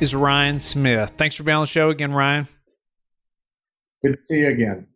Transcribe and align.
is 0.00 0.14
Ryan 0.14 0.60
Smith. 0.60 1.12
Thanks 1.16 1.34
for 1.36 1.42
being 1.42 1.56
on 1.56 1.62
the 1.62 1.66
show 1.66 1.90
again, 1.90 2.12
Ryan. 2.12 2.48
Good 4.02 4.16
to 4.16 4.22
see 4.22 4.38
you 4.40 4.48
again. 4.48 4.86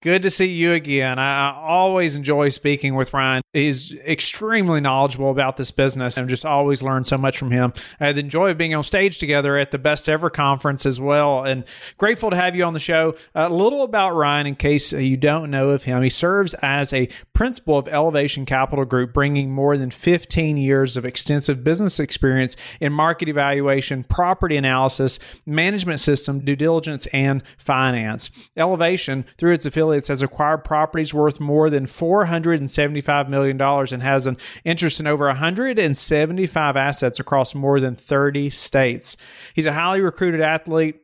Good 0.00 0.22
to 0.22 0.30
see 0.30 0.46
you 0.46 0.74
again. 0.74 1.18
I 1.18 1.52
always 1.52 2.14
enjoy 2.14 2.50
speaking 2.50 2.94
with 2.94 3.12
Ryan. 3.12 3.42
He's 3.52 3.92
extremely 3.92 4.80
knowledgeable 4.80 5.32
about 5.32 5.56
this 5.56 5.72
business 5.72 6.16
and 6.16 6.28
just 6.28 6.46
always 6.46 6.84
learn 6.84 7.04
so 7.04 7.18
much 7.18 7.36
from 7.36 7.50
him. 7.50 7.72
I 7.98 8.06
had 8.06 8.14
the 8.14 8.22
joy 8.22 8.52
of 8.52 8.58
being 8.58 8.76
on 8.76 8.84
stage 8.84 9.18
together 9.18 9.56
at 9.56 9.72
the 9.72 9.78
Best 9.78 10.08
Ever 10.08 10.30
conference 10.30 10.86
as 10.86 11.00
well. 11.00 11.42
And 11.42 11.64
grateful 11.96 12.30
to 12.30 12.36
have 12.36 12.54
you 12.54 12.62
on 12.62 12.74
the 12.74 12.78
show. 12.78 13.16
A 13.34 13.48
little 13.48 13.82
about 13.82 14.14
Ryan 14.14 14.46
in 14.46 14.54
case 14.54 14.92
you 14.92 15.16
don't 15.16 15.50
know 15.50 15.70
of 15.70 15.82
him. 15.82 16.00
He 16.04 16.10
serves 16.10 16.54
as 16.62 16.92
a 16.92 17.08
principal 17.32 17.76
of 17.76 17.88
Elevation 17.88 18.46
Capital 18.46 18.84
Group, 18.84 19.12
bringing 19.12 19.50
more 19.50 19.76
than 19.76 19.90
15 19.90 20.58
years 20.58 20.96
of 20.96 21.04
extensive 21.04 21.64
business 21.64 21.98
experience 21.98 22.54
in 22.80 22.92
market 22.92 23.28
evaluation, 23.28 24.04
property 24.04 24.56
analysis, 24.56 25.18
management 25.44 25.98
system, 25.98 26.38
due 26.44 26.54
diligence, 26.54 27.08
and 27.12 27.42
finance. 27.56 28.30
Elevation, 28.56 29.24
through 29.38 29.54
its 29.54 29.66
affiliates, 29.66 29.87
affiliates 29.88 30.08
has 30.08 30.22
acquired 30.22 30.64
properties 30.64 31.14
worth 31.14 31.40
more 31.40 31.70
than 31.70 31.86
$475 31.86 33.28
million 33.28 33.60
and 33.60 34.02
has 34.02 34.26
an 34.26 34.36
interest 34.64 35.00
in 35.00 35.06
over 35.06 35.26
175 35.26 36.76
assets 36.76 37.18
across 37.18 37.54
more 37.54 37.80
than 37.80 37.96
30 37.96 38.50
states. 38.50 39.16
He's 39.54 39.66
a 39.66 39.72
highly 39.72 40.00
recruited 40.00 40.40
athlete. 40.40 41.02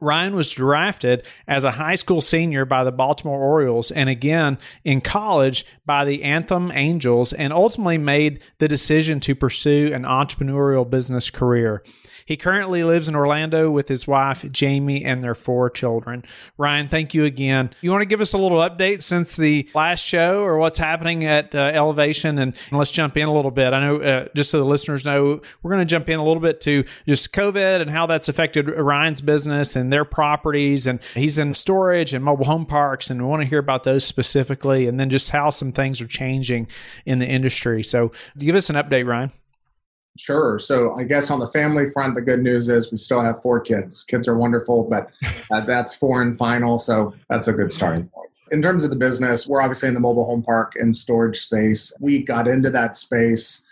Ryan 0.00 0.34
was 0.34 0.52
drafted 0.52 1.24
as 1.48 1.64
a 1.64 1.72
high 1.72 1.94
school 1.94 2.20
senior 2.20 2.64
by 2.64 2.84
the 2.84 2.92
Baltimore 2.92 3.40
Orioles 3.40 3.90
and 3.90 4.08
again 4.08 4.58
in 4.84 5.00
college 5.00 5.64
by 5.84 6.04
the 6.04 6.22
Anaheim 6.22 6.70
Angels 6.72 7.32
and 7.32 7.52
ultimately 7.52 7.98
made 7.98 8.40
the 8.58 8.68
decision 8.68 9.20
to 9.20 9.34
pursue 9.34 9.92
an 9.92 10.02
entrepreneurial 10.02 10.88
business 10.88 11.30
career. 11.30 11.82
He 12.26 12.36
currently 12.36 12.82
lives 12.82 13.06
in 13.06 13.14
Orlando 13.14 13.70
with 13.70 13.86
his 13.86 14.08
wife, 14.08 14.44
Jamie, 14.50 15.04
and 15.04 15.22
their 15.22 15.36
four 15.36 15.70
children. 15.70 16.24
Ryan, 16.58 16.88
thank 16.88 17.14
you 17.14 17.24
again. 17.24 17.70
You 17.80 17.92
want 17.92 18.02
to 18.02 18.06
give 18.06 18.20
us 18.20 18.32
a 18.32 18.38
little 18.38 18.58
update 18.58 19.02
since 19.02 19.36
the 19.36 19.68
last 19.76 20.00
show 20.00 20.42
or 20.42 20.58
what's 20.58 20.76
happening 20.76 21.24
at 21.24 21.54
uh, 21.54 21.70
Elevation? 21.72 22.38
And, 22.40 22.52
and, 22.70 22.78
let's 22.78 22.90
jump 22.90 23.16
in 23.16 23.28
a 23.28 23.32
little 23.32 23.52
bit. 23.52 23.72
I 23.72 23.80
know, 23.80 24.02
uh, 24.02 24.26
just 24.34 24.50
so 24.50 24.58
the 24.58 24.64
listeners 24.64 25.04
know, 25.04 25.40
we're 25.62 25.70
going 25.70 25.86
to 25.86 25.90
jump 25.90 26.08
in 26.08 26.18
a 26.18 26.24
little 26.24 26.42
bit 26.42 26.60
to 26.62 26.84
just 27.06 27.32
COVID 27.32 27.80
and 27.80 27.88
how 27.88 28.06
that's 28.06 28.28
affected 28.28 28.68
Ryan's 28.68 29.20
business 29.20 29.76
and 29.76 29.85
their 29.90 30.04
properties. 30.04 30.86
And 30.86 31.00
he's 31.14 31.38
in 31.38 31.54
storage 31.54 32.12
and 32.12 32.24
mobile 32.24 32.44
home 32.44 32.66
parks, 32.66 33.10
and 33.10 33.20
we 33.20 33.28
want 33.28 33.42
to 33.42 33.48
hear 33.48 33.58
about 33.58 33.84
those 33.84 34.04
specifically, 34.04 34.86
and 34.86 34.98
then 34.98 35.10
just 35.10 35.30
how 35.30 35.50
some 35.50 35.72
things 35.72 36.00
are 36.00 36.06
changing 36.06 36.68
in 37.04 37.18
the 37.18 37.26
industry. 37.26 37.82
So, 37.82 38.12
give 38.38 38.56
us 38.56 38.70
an 38.70 38.76
update, 38.76 39.06
Ryan. 39.06 39.32
Sure. 40.18 40.58
So 40.58 40.94
I 40.98 41.04
guess 41.04 41.30
on 41.30 41.38
the 41.38 41.48
family 41.48 41.90
front, 41.90 42.14
the 42.14 42.22
good 42.22 42.40
news 42.40 42.68
is 42.68 42.90
we 42.90 42.96
still 42.96 43.20
have 43.20 43.42
four 43.42 43.60
kids. 43.60 44.02
Kids 44.04 44.28
are 44.28 44.36
wonderful, 44.36 44.84
but 44.84 45.10
uh, 45.50 45.64
that's 45.66 45.94
four 45.94 46.22
and 46.22 46.36
final. 46.36 46.78
So 46.78 47.14
that's 47.28 47.48
a 47.48 47.52
good 47.52 47.72
starting 47.72 48.08
point. 48.08 48.30
In 48.52 48.62
terms 48.62 48.84
of 48.84 48.90
the 48.90 48.96
business, 48.96 49.46
we're 49.46 49.60
obviously 49.60 49.88
in 49.88 49.94
the 49.94 50.00
mobile 50.00 50.24
home 50.24 50.42
park 50.42 50.74
and 50.76 50.94
storage 50.94 51.38
space. 51.38 51.92
We 52.00 52.22
got 52.22 52.46
into 52.46 52.70
that 52.70 52.94
space, 52.94 53.64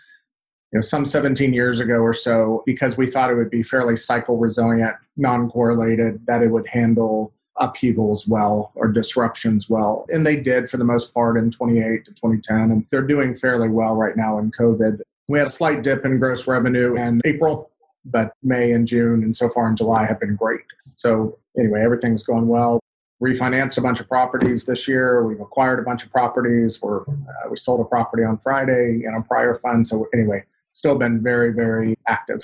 you 0.75 0.79
know, 0.79 0.81
some 0.81 1.05
17 1.05 1.53
years 1.53 1.79
ago 1.79 1.99
or 1.99 2.13
so 2.13 2.61
because 2.65 2.97
we 2.97 3.07
thought 3.09 3.31
it 3.31 3.35
would 3.35 3.49
be 3.49 3.63
fairly 3.63 3.95
cycle 3.95 4.35
resilient, 4.35 4.93
non-correlated, 5.15 6.25
that 6.25 6.41
it 6.41 6.51
would 6.51 6.67
handle 6.67 7.31
upheavals 7.61 8.27
well 8.27 8.73
or 8.75 8.89
disruptions 8.89 9.69
well. 9.69 10.05
And 10.09 10.27
they 10.27 10.35
did 10.35 10.69
for 10.69 10.75
the 10.75 10.83
most 10.83 11.13
part 11.13 11.37
in 11.37 11.49
28 11.49 12.03
to 12.03 12.11
2010. 12.11 12.57
And 12.71 12.85
they're 12.91 13.01
doing 13.01 13.37
fairly 13.37 13.69
well 13.69 13.95
right 13.95 14.17
now 14.17 14.37
in 14.37 14.51
COVID. 14.51 14.99
We 15.29 15.37
had 15.37 15.47
a 15.47 15.49
slight 15.49 15.81
dip 15.81 16.03
in 16.03 16.19
gross 16.19 16.45
revenue 16.45 16.97
in 16.97 17.21
April, 17.23 17.71
but 18.03 18.33
May 18.43 18.73
and 18.73 18.85
June 18.85 19.23
and 19.23 19.33
so 19.33 19.47
far 19.47 19.69
in 19.69 19.77
July 19.77 20.05
have 20.05 20.19
been 20.19 20.35
great. 20.35 20.65
So, 20.95 21.39
anyway, 21.57 21.83
everything's 21.83 22.23
going 22.23 22.49
well. 22.49 22.81
Refinanced 23.23 23.77
a 23.77 23.81
bunch 23.81 24.01
of 24.01 24.09
properties 24.09 24.65
this 24.65 24.89
year. 24.89 25.25
We've 25.25 25.39
acquired 25.39 25.79
a 25.79 25.83
bunch 25.83 26.03
of 26.03 26.11
properties. 26.11 26.81
We're, 26.81 27.03
uh, 27.03 27.49
we 27.49 27.55
sold 27.55 27.79
a 27.79 27.85
property 27.85 28.25
on 28.25 28.37
Friday 28.39 29.03
in 29.05 29.15
a 29.17 29.21
prior 29.21 29.55
fund. 29.55 29.87
So, 29.87 30.09
anyway, 30.13 30.43
still 30.75 30.97
been 30.97 31.21
very, 31.23 31.53
very 31.53 31.97
active 32.07 32.43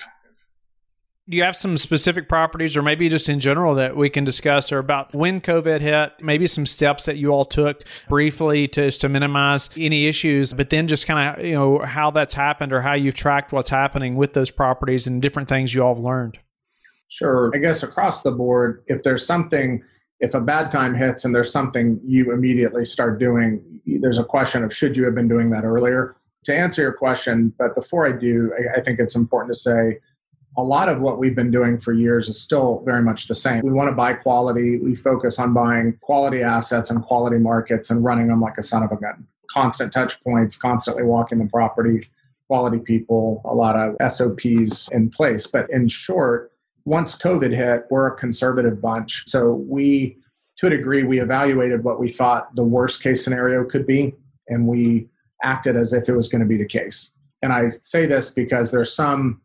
do 1.31 1.37
you 1.37 1.43
have 1.43 1.55
some 1.55 1.77
specific 1.77 2.27
properties 2.27 2.75
or 2.75 2.81
maybe 2.81 3.07
just 3.07 3.29
in 3.29 3.39
general 3.39 3.75
that 3.75 3.95
we 3.95 4.09
can 4.09 4.25
discuss 4.25 4.69
or 4.69 4.79
about 4.79 5.13
when 5.15 5.39
COVID 5.39 5.79
hit, 5.79 6.13
maybe 6.19 6.45
some 6.45 6.65
steps 6.65 7.05
that 7.05 7.15
you 7.15 7.29
all 7.29 7.45
took 7.45 7.83
briefly 8.09 8.67
to, 8.69 8.91
to 8.91 9.07
minimize 9.07 9.69
any 9.77 10.07
issues, 10.07 10.51
but 10.51 10.69
then 10.69 10.89
just 10.89 11.07
kind 11.07 11.39
of, 11.39 11.45
you 11.45 11.53
know, 11.53 11.79
how 11.79 12.11
that's 12.11 12.33
happened 12.33 12.73
or 12.73 12.81
how 12.81 12.95
you've 12.95 13.15
tracked 13.15 13.53
what's 13.53 13.69
happening 13.69 14.15
with 14.15 14.33
those 14.33 14.51
properties 14.51 15.07
and 15.07 15.21
different 15.21 15.47
things 15.47 15.73
you 15.73 15.81
all 15.81 15.95
have 15.95 16.03
learned? 16.03 16.37
Sure. 17.07 17.49
I 17.53 17.59
guess 17.59 17.81
across 17.81 18.23
the 18.23 18.31
board, 18.31 18.83
if 18.87 19.03
there's 19.03 19.25
something, 19.25 19.81
if 20.19 20.33
a 20.33 20.41
bad 20.41 20.69
time 20.69 20.95
hits 20.95 21.23
and 21.23 21.33
there's 21.33 21.51
something 21.51 21.99
you 22.03 22.33
immediately 22.33 22.83
start 22.83 23.19
doing, 23.19 23.63
there's 23.85 24.19
a 24.19 24.23
question 24.25 24.65
of 24.65 24.75
should 24.75 24.97
you 24.97 25.05
have 25.05 25.15
been 25.15 25.29
doing 25.29 25.49
that 25.51 25.63
earlier? 25.63 26.15
To 26.46 26.56
answer 26.56 26.81
your 26.81 26.94
question, 26.94 27.53
but 27.57 27.75
before 27.75 28.07
I 28.07 28.12
do, 28.12 28.52
I, 28.57 28.79
I 28.79 28.81
think 28.81 29.00
it's 29.00 29.16
important 29.16 29.53
to 29.53 29.59
say, 29.59 30.00
a 30.57 30.63
lot 30.63 30.90
of 30.90 31.00
what 31.00 31.18
we've 31.18 31.35
been 31.35 31.52
doing 31.52 31.79
for 31.79 31.94
years 31.94 32.28
is 32.28 32.41
still 32.41 32.81
very 32.85 33.02
much 33.02 33.28
the 33.28 33.35
same. 33.35 33.62
We 33.63 33.72
want 33.72 33.90
to 33.90 33.96
buy 33.96 34.13
quality. 34.13 34.79
We 34.79 34.96
focus 34.96 35.40
on 35.40 35.53
buying 35.53 35.97
quality 36.02 36.41
assets 36.41 36.90
and 36.90 37.02
quality 37.02 37.38
markets 37.38 37.90
and 37.90 38.03
running 38.03 38.28
them 38.28 38.41
like 38.41 38.57
a 38.57 38.63
son 38.63 38.84
of 38.84 38.91
a 38.91 38.97
gun. 38.97 39.25
Constant 39.50 39.94
touch 39.94 40.22
points, 40.22 40.57
constantly 40.57 41.03
walking 41.03 41.40
the 41.40 41.46
property, 41.46 42.09
quality 42.47 42.79
people, 42.79 43.41
a 43.46 43.53
lot 43.53 43.78
of 43.78 43.96
SOPs 44.12 44.90
in 44.91 45.09
place. 45.09 45.47
But 45.47 45.69
in 45.69 45.88
short, 45.88 46.52
once 46.84 47.16
COVID 47.16 47.56
hit, 47.56 47.85
we're 47.90 48.08
a 48.08 48.16
conservative 48.18 48.81
bunch. 48.81 49.23
So 49.28 49.53
we, 49.53 50.18
to 50.58 50.68
a 50.68 50.69
degree, 50.69 51.03
we 51.03 51.22
evaluated 51.22 51.84
what 51.84 52.00
we 52.00 52.09
thought 52.09 52.53
the 52.56 52.63
worst 52.63 53.02
case 53.02 53.23
scenario 53.23 53.63
could 53.63 53.88
be, 53.88 54.16
and 54.50 54.68
we 54.68 55.08
acted 55.44 55.75
as 55.75 55.94
if 55.94 56.09
it 56.09 56.13
was 56.13 56.28
going 56.28 56.41
to 56.41 56.47
be 56.47 56.57
the 56.57 56.66
case. 56.66 57.13
And 57.44 57.52
I 57.52 57.69
say 57.69 58.06
this 58.06 58.29
because 58.29 58.72
there's 58.72 58.94
some 58.94 59.41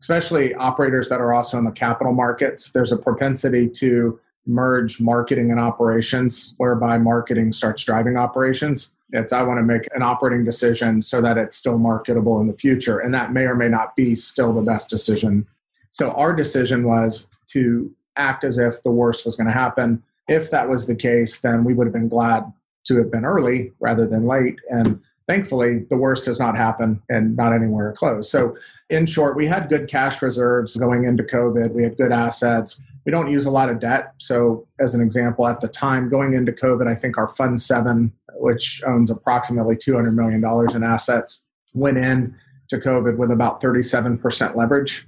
especially 0.00 0.54
operators 0.54 1.08
that 1.08 1.20
are 1.20 1.32
also 1.32 1.58
in 1.58 1.64
the 1.64 1.70
capital 1.70 2.12
markets, 2.12 2.70
there's 2.70 2.92
a 2.92 2.96
propensity 2.96 3.68
to 3.68 4.18
merge 4.46 5.00
marketing 5.00 5.50
and 5.50 5.60
operations, 5.60 6.54
whereby 6.58 6.98
marketing 6.98 7.52
starts 7.52 7.82
driving 7.84 8.16
operations. 8.16 8.92
It's 9.12 9.32
I 9.32 9.42
want 9.42 9.58
to 9.58 9.62
make 9.62 9.86
an 9.94 10.02
operating 10.02 10.44
decision 10.44 11.00
so 11.00 11.20
that 11.22 11.38
it's 11.38 11.56
still 11.56 11.78
marketable 11.78 12.40
in 12.40 12.46
the 12.46 12.56
future. 12.56 12.98
And 12.98 13.14
that 13.14 13.32
may 13.32 13.42
or 13.42 13.54
may 13.54 13.68
not 13.68 13.94
be 13.96 14.14
still 14.14 14.52
the 14.52 14.62
best 14.62 14.90
decision. 14.90 15.46
So 15.90 16.10
our 16.12 16.34
decision 16.34 16.84
was 16.84 17.26
to 17.48 17.90
act 18.16 18.44
as 18.44 18.58
if 18.58 18.82
the 18.82 18.90
worst 18.90 19.24
was 19.24 19.36
going 19.36 19.46
to 19.46 19.52
happen. 19.52 20.02
If 20.28 20.50
that 20.50 20.68
was 20.68 20.86
the 20.86 20.96
case, 20.96 21.40
then 21.40 21.64
we 21.64 21.74
would 21.74 21.86
have 21.86 21.94
been 21.94 22.08
glad 22.08 22.44
to 22.86 22.96
have 22.98 23.10
been 23.10 23.24
early 23.24 23.72
rather 23.80 24.06
than 24.06 24.26
late. 24.26 24.58
And 24.70 25.00
thankfully 25.26 25.86
the 25.90 25.96
worst 25.96 26.26
has 26.26 26.38
not 26.38 26.56
happened 26.56 27.00
and 27.08 27.36
not 27.36 27.52
anywhere 27.54 27.92
close. 27.92 28.30
So 28.30 28.56
in 28.90 29.06
short 29.06 29.36
we 29.36 29.46
had 29.46 29.68
good 29.68 29.88
cash 29.88 30.22
reserves 30.22 30.76
going 30.76 31.04
into 31.04 31.22
covid. 31.22 31.72
We 31.72 31.82
had 31.82 31.96
good 31.96 32.12
assets. 32.12 32.80
We 33.04 33.12
don't 33.12 33.30
use 33.30 33.46
a 33.46 33.50
lot 33.50 33.68
of 33.68 33.80
debt. 33.80 34.14
So 34.18 34.66
as 34.80 34.94
an 34.94 35.00
example 35.00 35.46
at 35.46 35.60
the 35.60 35.68
time 35.68 36.08
going 36.08 36.34
into 36.34 36.52
covid 36.52 36.86
i 36.86 36.94
think 36.94 37.18
our 37.18 37.28
fund 37.28 37.60
7 37.60 38.12
which 38.36 38.82
owns 38.86 39.10
approximately 39.10 39.76
$200 39.76 40.12
million 40.12 40.42
in 40.76 40.82
assets 40.82 41.44
went 41.74 41.96
in 41.96 42.34
to 42.68 42.78
covid 42.78 43.16
with 43.16 43.30
about 43.30 43.60
37% 43.60 44.56
leverage. 44.56 45.06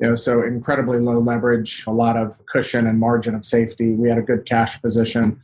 You 0.00 0.08
know 0.08 0.14
so 0.14 0.42
incredibly 0.42 0.98
low 0.98 1.18
leverage 1.18 1.84
a 1.86 1.92
lot 1.92 2.16
of 2.16 2.44
cushion 2.46 2.86
and 2.86 2.98
margin 2.98 3.34
of 3.34 3.44
safety. 3.44 3.92
We 3.94 4.08
had 4.08 4.18
a 4.18 4.22
good 4.22 4.44
cash 4.44 4.80
position 4.80 5.40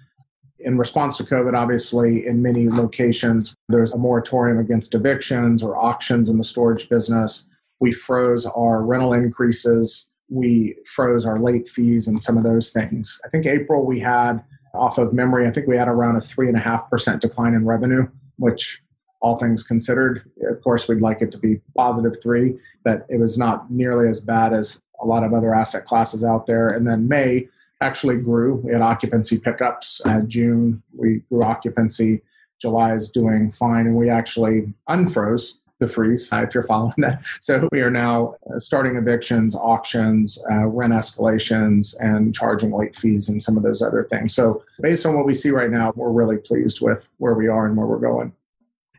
in 0.61 0.79
response 0.79 1.17
to 1.19 1.25
COVID, 1.25 1.55
obviously, 1.55 2.27
in 2.27 2.43
many 2.43 2.69
locations, 2.69 3.55
there's 3.69 3.93
a 3.93 3.99
moratorium 3.99 4.59
against 4.59 4.95
evictions 4.95 5.63
or 5.63 5.77
auctions 5.77 6.29
in 6.29 6.39
the 6.39 6.45
storage 6.45 6.89
business. 6.89 7.47
We 7.81 7.93
froze 7.93 8.47
our 8.47 8.83
rental 8.83 9.13
increases. 9.13 10.11
We 10.29 10.77
froze 10.87 11.27
our 11.27 11.39
late 11.39 11.69
fees 11.69 12.09
and 12.09 12.21
some 12.21 12.37
of 12.37 12.45
those 12.45 12.71
things. 12.71 13.21
I 13.25 13.29
think 13.29 13.47
April 13.47 13.85
we 13.85 14.01
had, 14.01 14.43
off 14.75 14.99
of 14.99 15.13
memory, 15.13 15.47
I 15.47 15.51
think 15.51 15.67
we 15.67 15.77
had 15.77 15.89
around 15.89 16.17
a 16.17 16.21
3.5% 16.21 17.21
decline 17.21 17.55
in 17.55 17.65
revenue, 17.65 18.09
which 18.37 18.83
all 19.21 19.39
things 19.39 19.63
considered, 19.63 20.31
of 20.49 20.63
course, 20.63 20.89
we'd 20.89 21.01
like 21.01 21.23
it 21.23 21.33
to 21.33 21.39
be 21.39 21.61
positive 21.77 22.21
three, 22.23 22.59
but 22.85 23.07
it 23.09 23.19
was 23.19 23.39
not 23.39 23.71
nearly 23.71 24.09
as 24.09 24.21
bad 24.21 24.53
as 24.53 24.77
a 24.77 24.81
a 25.03 25.07
lot 25.07 25.25
of 25.25 25.33
other 25.33 25.55
asset 25.55 25.85
classes 25.85 26.25
out 26.25 26.47
there. 26.47 26.69
And 26.69 26.87
then 26.87 27.09
May 27.09 27.49
actually 27.81 28.17
grew. 28.19 28.63
Had 28.71 28.81
occupancy 28.81 29.39
pickups. 29.39 30.01
Uh, 30.05 30.21
June, 30.21 30.83
we 30.97 31.23
grew 31.29 31.43
occupancy. 31.43 32.23
July 32.61 32.95
is 32.95 33.11
doing 33.11 33.51
fine. 33.51 33.87
And 33.87 33.97
we 33.97 34.09
actually 34.09 34.73
unfroze 34.89 35.55
the 35.79 35.87
freeze, 35.87 36.31
if 36.33 36.55
you're 36.55 36.63
following 36.63 36.95
that. 36.99 37.23
So 37.43 37.69
we 37.71 37.83
are 37.83 37.91
now 37.91 38.35
uh, 38.51 38.59
starting 38.59 38.97
evictions, 38.97 39.55
auctions, 39.55 40.39
uh, 40.51 40.67
rent 40.67 40.95
escalations, 40.95 41.95
and 42.01 42.35
charging 42.35 42.71
late 42.71 42.97
fees 42.97 43.29
and 43.29 43.43
some 43.43 43.59
of 43.59 43.63
those 43.63 43.83
other 43.83 44.05
things. 44.05 44.35
So 44.35 44.65
based 44.81 45.05
on 45.05 45.15
what 45.15 45.27
we 45.27 45.35
see 45.35 45.51
right 45.51 45.71
now, 45.71 45.93
we're 45.95 46.11
really 46.11 46.39
pleased 46.39 46.81
with 46.81 47.09
where 47.19 47.35
we 47.35 47.49
are 47.49 47.67
and 47.67 47.77
where 47.77 47.87
we're 47.87 47.99
going 47.99 48.33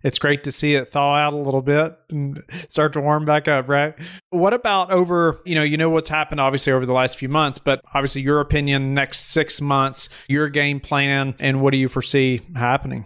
it's 0.07 0.19
great 0.19 0.45
to 0.45 0.53
see 0.53 0.75
it 0.75 0.87
thaw 0.87 1.15
out 1.15 1.33
a 1.33 1.35
little 1.35 1.61
bit 1.61 1.93
and 2.09 2.41
start 2.69 2.93
to 2.93 3.01
warm 3.01 3.25
back 3.25 3.49
up, 3.49 3.67
right? 3.67 3.93
What 4.29 4.53
about 4.53 4.89
over, 4.89 5.41
you 5.43 5.53
know, 5.53 5.63
you 5.63 5.75
know 5.75 5.89
what's 5.89 6.07
happened 6.07 6.39
obviously 6.39 6.71
over 6.71 6.85
the 6.85 6.93
last 6.93 7.17
few 7.17 7.27
months, 7.27 7.59
but 7.59 7.81
obviously 7.93 8.21
your 8.21 8.39
opinion 8.39 8.93
next 8.93 9.31
6 9.31 9.59
months, 9.59 10.07
your 10.29 10.47
game 10.47 10.79
plan 10.79 11.35
and 11.39 11.61
what 11.61 11.71
do 11.71 11.77
you 11.77 11.89
foresee 11.89 12.41
happening? 12.55 13.05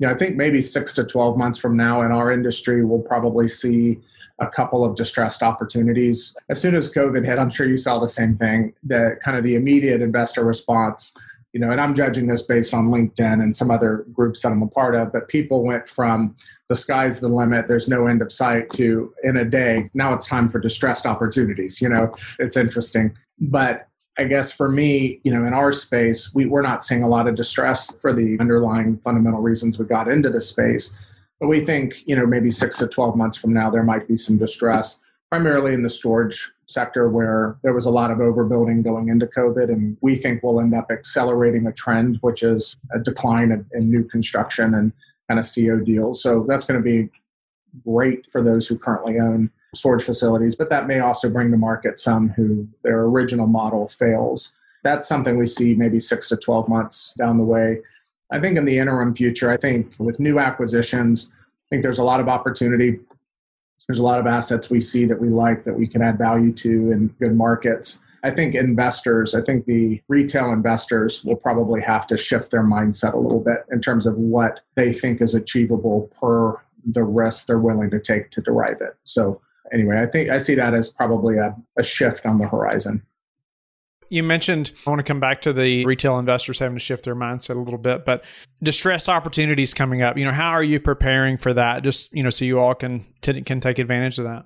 Yeah, 0.00 0.10
I 0.10 0.14
think 0.14 0.36
maybe 0.36 0.60
6 0.60 0.92
to 0.92 1.04
12 1.04 1.38
months 1.38 1.58
from 1.58 1.78
now 1.78 2.02
in 2.02 2.12
our 2.12 2.30
industry 2.30 2.84
we'll 2.84 3.00
probably 3.00 3.48
see 3.48 3.98
a 4.38 4.46
couple 4.48 4.84
of 4.84 4.96
distressed 4.96 5.42
opportunities. 5.42 6.36
As 6.50 6.60
soon 6.60 6.74
as 6.74 6.92
COVID 6.92 7.24
hit, 7.24 7.38
I'm 7.38 7.48
sure 7.48 7.66
you 7.66 7.78
saw 7.78 7.98
the 7.98 8.08
same 8.08 8.36
thing, 8.36 8.74
the 8.84 9.16
kind 9.24 9.38
of 9.38 9.44
the 9.44 9.54
immediate 9.54 10.02
investor 10.02 10.44
response 10.44 11.16
you 11.52 11.60
know, 11.60 11.70
and 11.70 11.80
I'm 11.80 11.94
judging 11.94 12.26
this 12.26 12.42
based 12.42 12.72
on 12.72 12.86
LinkedIn 12.86 13.42
and 13.42 13.54
some 13.54 13.70
other 13.70 14.06
groups 14.12 14.40
that 14.42 14.52
I'm 14.52 14.62
a 14.62 14.68
part 14.68 14.94
of, 14.94 15.12
but 15.12 15.28
people 15.28 15.64
went 15.64 15.88
from 15.88 16.34
the 16.68 16.74
sky's 16.74 17.20
the 17.20 17.28
limit, 17.28 17.66
there's 17.66 17.88
no 17.88 18.06
end 18.06 18.22
of 18.22 18.32
sight 18.32 18.70
to 18.72 19.12
in 19.22 19.36
a 19.36 19.44
day, 19.44 19.90
now 19.92 20.14
it's 20.14 20.26
time 20.26 20.48
for 20.48 20.58
distressed 20.58 21.06
opportunities. 21.06 21.80
You 21.80 21.90
know, 21.90 22.14
it's 22.38 22.56
interesting. 22.56 23.14
But 23.38 23.86
I 24.18 24.24
guess 24.24 24.50
for 24.52 24.70
me, 24.70 25.20
you 25.24 25.32
know, 25.32 25.44
in 25.44 25.52
our 25.52 25.72
space, 25.72 26.34
we, 26.34 26.46
we're 26.46 26.62
not 26.62 26.84
seeing 26.84 27.02
a 27.02 27.08
lot 27.08 27.28
of 27.28 27.34
distress 27.34 27.94
for 28.00 28.12
the 28.12 28.38
underlying 28.40 28.98
fundamental 28.98 29.40
reasons 29.40 29.78
we 29.78 29.84
got 29.84 30.08
into 30.08 30.30
this 30.30 30.48
space. 30.48 30.94
But 31.38 31.48
we 31.48 31.64
think, 31.64 32.02
you 32.06 32.14
know, 32.16 32.26
maybe 32.26 32.50
six 32.50 32.78
to 32.78 32.86
12 32.86 33.16
months 33.16 33.36
from 33.36 33.52
now, 33.52 33.68
there 33.68 33.82
might 33.82 34.08
be 34.08 34.16
some 34.16 34.38
distress 34.38 35.00
primarily 35.30 35.72
in 35.72 35.82
the 35.82 35.88
storage 35.88 36.52
sector 36.72 37.08
where 37.08 37.56
there 37.62 37.72
was 37.72 37.86
a 37.86 37.90
lot 37.90 38.10
of 38.10 38.18
overbuilding 38.18 38.82
going 38.82 39.08
into 39.08 39.26
COVID. 39.26 39.68
And 39.68 39.96
we 40.00 40.16
think 40.16 40.42
we'll 40.42 40.60
end 40.60 40.74
up 40.74 40.90
accelerating 40.90 41.66
a 41.66 41.72
trend, 41.72 42.18
which 42.20 42.42
is 42.42 42.76
a 42.94 42.98
decline 42.98 43.52
in, 43.52 43.66
in 43.72 43.90
new 43.90 44.04
construction 44.04 44.74
and 44.74 44.92
kind 45.28 45.38
of 45.38 45.46
CO 45.46 45.78
deals. 45.78 46.22
So 46.22 46.44
that's 46.46 46.64
going 46.64 46.82
to 46.82 46.84
be 46.84 47.10
great 47.84 48.26
for 48.30 48.42
those 48.42 48.66
who 48.66 48.78
currently 48.78 49.18
own 49.18 49.50
storage 49.74 50.04
facilities, 50.04 50.54
but 50.54 50.68
that 50.68 50.86
may 50.86 51.00
also 51.00 51.30
bring 51.30 51.50
to 51.50 51.56
market 51.56 51.98
some 51.98 52.28
who 52.30 52.68
their 52.82 53.04
original 53.04 53.46
model 53.46 53.88
fails. 53.88 54.52
That's 54.84 55.08
something 55.08 55.38
we 55.38 55.46
see 55.46 55.74
maybe 55.74 56.00
six 56.00 56.28
to 56.28 56.36
12 56.36 56.68
months 56.68 57.14
down 57.16 57.38
the 57.38 57.44
way. 57.44 57.80
I 58.30 58.40
think 58.40 58.58
in 58.58 58.64
the 58.64 58.78
interim 58.78 59.14
future, 59.14 59.50
I 59.50 59.56
think 59.56 59.94
with 59.98 60.20
new 60.20 60.38
acquisitions, 60.38 61.32
I 61.32 61.66
think 61.70 61.82
there's 61.82 61.98
a 61.98 62.04
lot 62.04 62.20
of 62.20 62.28
opportunity 62.28 63.00
there's 63.86 63.98
a 63.98 64.02
lot 64.02 64.20
of 64.20 64.26
assets 64.26 64.70
we 64.70 64.80
see 64.80 65.04
that 65.06 65.20
we 65.20 65.28
like 65.28 65.64
that 65.64 65.76
we 65.76 65.86
can 65.86 66.02
add 66.02 66.18
value 66.18 66.52
to 66.52 66.92
in 66.92 67.08
good 67.18 67.36
markets. 67.36 68.02
I 68.24 68.30
think 68.30 68.54
investors, 68.54 69.34
I 69.34 69.42
think 69.42 69.66
the 69.66 70.00
retail 70.08 70.52
investors 70.52 71.24
will 71.24 71.36
probably 71.36 71.80
have 71.80 72.06
to 72.06 72.16
shift 72.16 72.52
their 72.52 72.62
mindset 72.62 73.14
a 73.14 73.18
little 73.18 73.40
bit 73.40 73.64
in 73.72 73.80
terms 73.80 74.06
of 74.06 74.16
what 74.16 74.60
they 74.76 74.92
think 74.92 75.20
is 75.20 75.34
achievable 75.34 76.08
per 76.20 76.56
the 76.84 77.02
risk 77.02 77.46
they're 77.46 77.58
willing 77.58 77.90
to 77.90 78.00
take 78.00 78.30
to 78.30 78.40
derive 78.40 78.80
it. 78.80 78.96
So, 79.04 79.40
anyway, 79.72 80.00
I 80.00 80.06
think 80.06 80.30
I 80.30 80.38
see 80.38 80.54
that 80.54 80.74
as 80.74 80.88
probably 80.88 81.38
a, 81.38 81.56
a 81.76 81.82
shift 81.82 82.24
on 82.26 82.38
the 82.38 82.46
horizon. 82.46 83.02
You 84.12 84.22
mentioned 84.22 84.72
I 84.86 84.90
want 84.90 84.98
to 84.98 85.04
come 85.04 85.20
back 85.20 85.40
to 85.40 85.54
the 85.54 85.86
retail 85.86 86.18
investors 86.18 86.58
having 86.58 86.76
to 86.76 86.84
shift 86.84 87.04
their 87.04 87.16
mindset 87.16 87.56
a 87.56 87.60
little 87.60 87.78
bit, 87.78 88.04
but 88.04 88.22
distressed 88.62 89.08
opportunities 89.08 89.72
coming 89.72 90.02
up. 90.02 90.18
You 90.18 90.26
know, 90.26 90.32
how 90.32 90.50
are 90.50 90.62
you 90.62 90.78
preparing 90.80 91.38
for 91.38 91.54
that? 91.54 91.82
Just 91.82 92.12
you 92.12 92.22
know, 92.22 92.28
so 92.28 92.44
you 92.44 92.60
all 92.60 92.74
can 92.74 93.06
t- 93.22 93.40
can 93.40 93.58
take 93.58 93.78
advantage 93.78 94.18
of 94.18 94.26
that. 94.26 94.44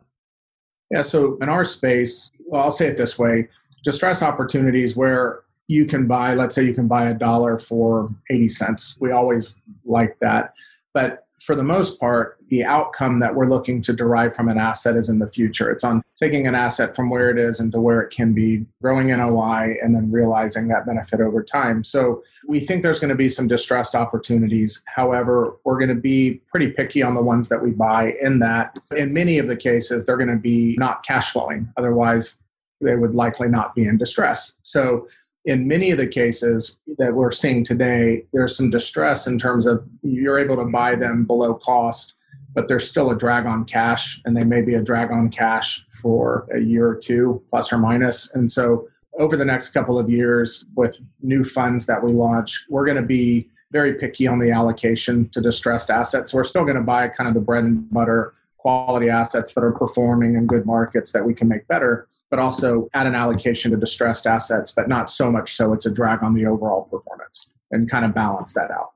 Yeah. 0.93 1.03
So 1.03 1.37
in 1.41 1.49
our 1.49 1.65
space, 1.65 2.31
well, 2.47 2.63
I'll 2.63 2.71
say 2.71 2.87
it 2.87 2.97
this 2.97 3.19
way: 3.19 3.49
distressed 3.83 4.23
opportunities 4.23 4.95
where 4.95 5.41
you 5.67 5.85
can 5.85 6.07
buy. 6.07 6.35
Let's 6.35 6.55
say 6.55 6.62
you 6.62 6.73
can 6.73 6.87
buy 6.87 7.09
a 7.09 7.15
dollar 7.15 7.59
for 7.59 8.09
eighty 8.31 8.49
cents. 8.49 8.97
We 9.01 9.11
always 9.11 9.57
like 9.85 10.17
that, 10.19 10.55
but 10.95 11.25
for 11.41 11.55
the 11.55 11.62
most 11.62 12.00
part, 12.00 12.38
the 12.49 12.65
outcome 12.65 13.21
that 13.21 13.35
we're 13.35 13.49
looking 13.49 13.83
to 13.83 13.93
derive 13.93 14.35
from 14.35 14.49
an 14.49 14.59
asset 14.59 14.97
is 14.97 15.09
in 15.09 15.19
the 15.19 15.29
future. 15.29 15.71
It's 15.71 15.85
on 15.85 16.03
taking 16.17 16.47
an 16.47 16.55
asset 16.55 16.97
from 16.97 17.11
where 17.11 17.31
it 17.31 17.38
is 17.38 17.61
and 17.61 17.71
to 17.73 17.81
where 17.81 18.00
it 18.00 18.11
can 18.11 18.33
be, 18.33 18.65
growing 18.81 19.09
NOI, 19.09 19.77
and 19.83 19.94
then 19.94 20.11
realizing 20.11 20.69
that 20.69 20.87
benefit 20.87 21.21
over 21.21 21.43
time. 21.43 21.85
So 21.85 22.23
we 22.49 22.61
think 22.61 22.83
there's 22.83 22.99
going 22.99 23.11
to 23.11 23.17
be 23.17 23.29
some 23.29 23.49
distressed 23.49 23.94
opportunities. 23.94 24.83
However, 24.87 25.56
we're 25.65 25.79
going 25.79 25.94
to 25.94 26.00
be 26.00 26.41
pretty 26.49 26.71
picky 26.71 27.03
on 27.03 27.15
the 27.15 27.23
ones 27.23 27.49
that 27.49 27.62
we 27.62 27.71
buy, 27.71 28.15
in 28.23 28.38
that 28.38 28.79
in 28.97 29.12
many 29.12 29.38
of 29.38 29.49
the 29.49 29.56
cases, 29.56 30.05
they're 30.05 30.17
going 30.17 30.31
to 30.31 30.37
be 30.37 30.77
not 30.79 31.05
cash 31.05 31.33
flowing. 31.33 31.69
Otherwise, 31.77 32.37
they 32.81 32.97
would 32.97 33.15
likely 33.15 33.49
not 33.49 33.75
be 33.75 33.85
in 33.85 33.99
distress. 33.99 34.59
So 34.62 35.09
in 35.47 35.69
many 35.69 35.93
of 35.93 35.99
the 35.99 36.07
cases 36.07 36.79
that 36.99 37.15
we're 37.15 37.31
seeing 37.31 37.63
today, 37.63 38.25
there's 38.33 38.57
some 38.57 38.69
distress 38.69 39.29
in 39.29 39.39
terms 39.39 39.65
of 39.65 39.87
you're 40.03 40.39
able 40.39 40.57
to 40.57 40.65
buy 40.65 40.97
them 40.97 41.25
below 41.25 41.55
cost, 41.55 42.15
but 42.53 42.67
there's 42.67 42.89
still 42.89 43.11
a 43.11 43.17
drag 43.17 43.47
on 43.47 43.65
cash, 43.65 44.21
and 44.25 44.37
they 44.37 44.43
may 44.43 44.61
be 44.61 44.75
a 44.75 44.83
drag 44.83 45.13
on 45.13 45.31
cash 45.31 45.87
for 46.03 46.49
a 46.53 46.59
year 46.59 46.89
or 46.89 46.97
two, 46.97 47.41
plus 47.49 47.73
or 47.73 47.79
minus. 47.79 48.35
And 48.35 48.51
so, 48.51 48.89
over 49.19 49.37
the 49.37 49.45
next 49.45 49.71
couple 49.71 49.99
of 49.99 50.11
years, 50.11 50.67
with 50.75 50.99
new 51.23 51.43
funds 51.43 51.87
that 51.87 52.03
we 52.03 52.13
launch, 52.13 52.67
we're 52.69 52.85
going 52.85 52.99
to 52.99 53.03
be 53.03 53.49
very 53.73 53.95
picky 53.95 54.27
on 54.27 54.39
the 54.39 54.51
allocation 54.51 55.29
to 55.31 55.41
distressed 55.41 55.91
assets. 55.91 56.35
We're 56.35 56.45
still 56.45 56.65
going 56.65 56.77
to 56.77 56.83
buy 56.83 57.09
kind 57.09 57.27
of 57.27 57.35
the 57.35 57.41
bread 57.41 57.65
and 57.65 57.91
butter 57.91 58.35
quality 58.67 59.09
assets 59.09 59.53
that 59.53 59.63
are 59.63 59.71
performing 59.71 60.35
in 60.35 60.45
good 60.45 60.67
markets 60.67 61.13
that 61.13 61.25
we 61.25 61.33
can 61.33 61.47
make 61.47 61.69
better 61.69 62.09
but 62.31 62.41
also 62.41 62.89
add 62.95 63.07
an 63.07 63.15
allocation 63.15 63.71
to 63.71 63.77
distressed 63.77 64.27
assets, 64.27 64.73
but 64.73 64.89
not 64.89 65.09
so 65.09 65.31
much 65.31 65.55
so 65.55 65.73
it's 65.73 65.87
a 65.87 65.91
drag 65.91 66.25
on 66.25 66.35
the 66.35 66.45
overall 66.45 66.83
performance 66.83 67.49
and 67.71 67.89
kind 67.89 68.05
of 68.05 68.13
balance 68.13 68.53
that 68.55 68.69
out. 68.73 68.91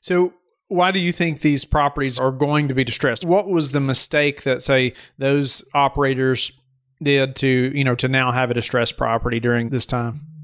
So, 0.00 0.32
why 0.66 0.90
do 0.90 0.98
you 0.98 1.12
think 1.12 1.42
these 1.42 1.64
properties 1.64 2.18
are 2.18 2.32
going 2.32 2.66
to 2.66 2.74
be 2.74 2.82
distressed? 2.82 3.24
What 3.24 3.46
was 3.46 3.70
the 3.70 3.78
mistake 3.78 4.42
that, 4.42 4.62
say, 4.62 4.94
those 5.16 5.64
operators 5.72 6.50
did 7.00 7.36
to, 7.36 7.70
you 7.72 7.84
know, 7.84 7.94
to 7.94 8.08
now 8.08 8.32
have 8.32 8.50
a 8.50 8.54
distressed 8.54 8.96
property 8.96 9.38
during 9.38 9.68
this 9.68 9.86
time? 9.86 10.35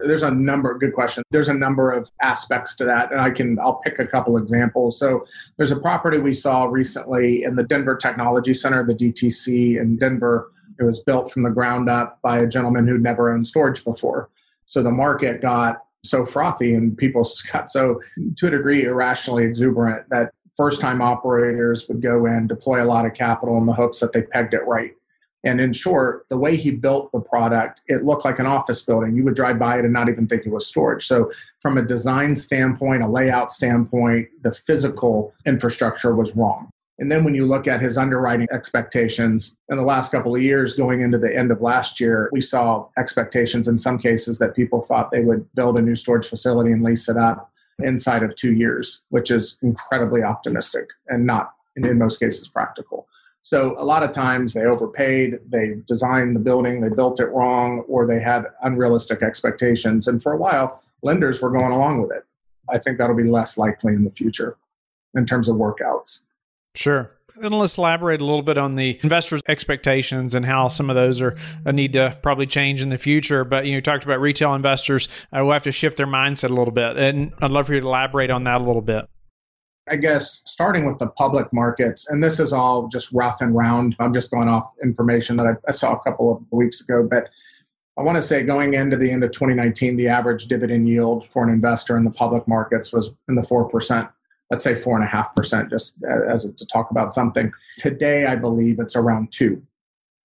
There's 0.00 0.22
a 0.22 0.30
number, 0.30 0.76
good 0.78 0.94
question. 0.94 1.24
There's 1.30 1.48
a 1.48 1.54
number 1.54 1.90
of 1.90 2.08
aspects 2.22 2.76
to 2.76 2.84
that, 2.84 3.10
and 3.10 3.20
I 3.20 3.30
can, 3.30 3.58
I'll 3.58 3.80
pick 3.80 3.98
a 3.98 4.06
couple 4.06 4.36
examples. 4.36 4.98
So 4.98 5.26
there's 5.56 5.72
a 5.72 5.76
property 5.76 6.18
we 6.18 6.34
saw 6.34 6.64
recently 6.64 7.42
in 7.42 7.56
the 7.56 7.64
Denver 7.64 7.96
Technology 7.96 8.54
Center, 8.54 8.86
the 8.86 8.94
DTC 8.94 9.80
in 9.80 9.96
Denver 9.96 10.50
it 10.78 10.84
was 10.84 11.00
built 11.00 11.32
from 11.32 11.42
the 11.42 11.50
ground 11.50 11.88
up 11.88 12.20
by 12.22 12.38
a 12.38 12.46
gentleman 12.46 12.86
who'd 12.86 13.02
never 13.02 13.32
owned 13.32 13.46
storage 13.46 13.84
before. 13.84 14.30
So 14.66 14.82
the 14.82 14.90
market 14.90 15.40
got 15.40 15.82
so 16.04 16.24
frothy 16.24 16.74
and 16.74 16.96
people 16.96 17.28
got 17.52 17.68
so, 17.68 18.00
to 18.36 18.46
a 18.46 18.50
degree, 18.50 18.84
irrationally 18.84 19.44
exuberant 19.44 20.08
that 20.10 20.32
first 20.56 20.80
time 20.80 21.00
operators 21.00 21.88
would 21.88 22.02
go 22.02 22.26
in, 22.26 22.46
deploy 22.46 22.82
a 22.82 22.86
lot 22.86 23.06
of 23.06 23.14
capital 23.14 23.58
in 23.58 23.66
the 23.66 23.72
hopes 23.72 24.00
that 24.00 24.12
they 24.12 24.22
pegged 24.22 24.54
it 24.54 24.64
right. 24.66 24.92
And 25.44 25.60
in 25.60 25.72
short, 25.72 26.26
the 26.30 26.36
way 26.36 26.56
he 26.56 26.72
built 26.72 27.12
the 27.12 27.20
product, 27.20 27.82
it 27.86 28.02
looked 28.02 28.24
like 28.24 28.40
an 28.40 28.46
office 28.46 28.82
building. 28.82 29.14
You 29.14 29.24
would 29.24 29.36
drive 29.36 29.58
by 29.58 29.78
it 29.78 29.84
and 29.84 29.92
not 29.92 30.08
even 30.08 30.26
think 30.26 30.44
it 30.44 30.50
was 30.50 30.66
storage. 30.66 31.06
So, 31.06 31.30
from 31.60 31.78
a 31.78 31.82
design 31.82 32.34
standpoint, 32.34 33.02
a 33.02 33.08
layout 33.08 33.52
standpoint, 33.52 34.28
the 34.42 34.50
physical 34.50 35.32
infrastructure 35.46 36.14
was 36.14 36.34
wrong. 36.34 36.70
And 36.98 37.10
then 37.10 37.22
when 37.22 37.34
you 37.34 37.46
look 37.46 37.68
at 37.68 37.80
his 37.80 37.96
underwriting 37.96 38.48
expectations 38.52 39.56
in 39.68 39.76
the 39.76 39.84
last 39.84 40.10
couple 40.10 40.34
of 40.34 40.42
years, 40.42 40.74
going 40.74 41.00
into 41.00 41.18
the 41.18 41.34
end 41.34 41.52
of 41.52 41.62
last 41.62 42.00
year, 42.00 42.28
we 42.32 42.40
saw 42.40 42.88
expectations 42.98 43.68
in 43.68 43.78
some 43.78 43.98
cases 43.98 44.38
that 44.38 44.56
people 44.56 44.82
thought 44.82 45.12
they 45.12 45.20
would 45.20 45.46
build 45.54 45.78
a 45.78 45.82
new 45.82 45.94
storage 45.94 46.26
facility 46.26 46.72
and 46.72 46.82
lease 46.82 47.08
it 47.08 47.16
up 47.16 47.52
inside 47.78 48.24
of 48.24 48.34
two 48.34 48.54
years, 48.54 49.02
which 49.10 49.30
is 49.30 49.58
incredibly 49.62 50.24
optimistic 50.24 50.90
and 51.06 51.24
not, 51.24 51.52
in 51.76 51.98
most 51.98 52.18
cases, 52.18 52.48
practical. 52.48 53.06
So 53.48 53.74
a 53.78 53.82
lot 53.82 54.02
of 54.02 54.12
times 54.12 54.52
they 54.52 54.66
overpaid, 54.66 55.38
they 55.48 55.76
designed 55.86 56.36
the 56.36 56.40
building, 56.40 56.82
they 56.82 56.90
built 56.90 57.18
it 57.18 57.28
wrong, 57.28 57.82
or 57.88 58.06
they 58.06 58.20
had 58.20 58.44
unrealistic 58.62 59.22
expectations. 59.22 60.06
And 60.06 60.22
for 60.22 60.34
a 60.34 60.36
while, 60.36 60.82
lenders 61.02 61.40
were 61.40 61.48
going 61.48 61.72
along 61.72 62.02
with 62.02 62.12
it. 62.12 62.24
I 62.68 62.76
think 62.76 62.98
that'll 62.98 63.16
be 63.16 63.24
less 63.24 63.56
likely 63.56 63.94
in 63.94 64.04
the 64.04 64.10
future 64.10 64.58
in 65.14 65.24
terms 65.24 65.48
of 65.48 65.56
workouts. 65.56 66.24
Sure. 66.74 67.10
And 67.42 67.54
let's 67.54 67.78
elaborate 67.78 68.20
a 68.20 68.24
little 68.26 68.42
bit 68.42 68.58
on 68.58 68.74
the 68.74 69.00
investors' 69.02 69.40
expectations 69.48 70.34
and 70.34 70.44
how 70.44 70.68
some 70.68 70.90
of 70.90 70.96
those 70.96 71.22
are 71.22 71.34
a 71.64 71.72
need 71.72 71.94
to 71.94 72.18
probably 72.22 72.46
change 72.46 72.82
in 72.82 72.90
the 72.90 72.98
future. 72.98 73.44
But 73.44 73.64
you, 73.64 73.70
know, 73.70 73.76
you 73.76 73.80
talked 73.80 74.04
about 74.04 74.20
retail 74.20 74.54
investors 74.54 75.08
uh, 75.34 75.42
will 75.42 75.52
have 75.52 75.62
to 75.62 75.72
shift 75.72 75.96
their 75.96 76.06
mindset 76.06 76.50
a 76.50 76.54
little 76.54 76.74
bit, 76.74 76.98
and 76.98 77.32
I'd 77.40 77.50
love 77.50 77.68
for 77.68 77.72
you 77.72 77.80
to 77.80 77.86
elaborate 77.86 78.28
on 78.28 78.44
that 78.44 78.60
a 78.60 78.64
little 78.64 78.82
bit. 78.82 79.06
I 79.90 79.96
guess 79.96 80.42
starting 80.46 80.86
with 80.86 80.98
the 80.98 81.08
public 81.08 81.52
markets, 81.52 82.08
and 82.08 82.22
this 82.22 82.40
is 82.40 82.52
all 82.52 82.88
just 82.88 83.12
rough 83.12 83.40
and 83.40 83.54
round. 83.54 83.96
I'm 83.98 84.12
just 84.12 84.30
going 84.30 84.48
off 84.48 84.72
information 84.82 85.36
that 85.36 85.46
I, 85.46 85.52
I 85.66 85.72
saw 85.72 85.94
a 85.94 86.00
couple 86.00 86.32
of 86.32 86.44
weeks 86.50 86.80
ago, 86.80 87.06
but 87.08 87.28
I 87.98 88.02
want 88.02 88.16
to 88.16 88.22
say 88.22 88.42
going 88.42 88.74
into 88.74 88.96
the 88.96 89.10
end 89.10 89.24
of 89.24 89.32
2019, 89.32 89.96
the 89.96 90.08
average 90.08 90.46
dividend 90.46 90.88
yield 90.88 91.28
for 91.28 91.42
an 91.42 91.50
investor 91.50 91.96
in 91.96 92.04
the 92.04 92.10
public 92.10 92.46
markets 92.46 92.92
was 92.92 93.10
in 93.28 93.34
the 93.34 93.42
4%, 93.42 94.10
let's 94.50 94.62
say 94.62 94.74
4.5%, 94.74 95.70
just 95.70 95.94
as 96.30 96.44
to 96.44 96.66
talk 96.66 96.92
about 96.92 97.12
something. 97.12 97.52
Today, 97.78 98.26
I 98.26 98.36
believe 98.36 98.78
it's 98.78 98.94
around 98.94 99.32
2 99.32 99.60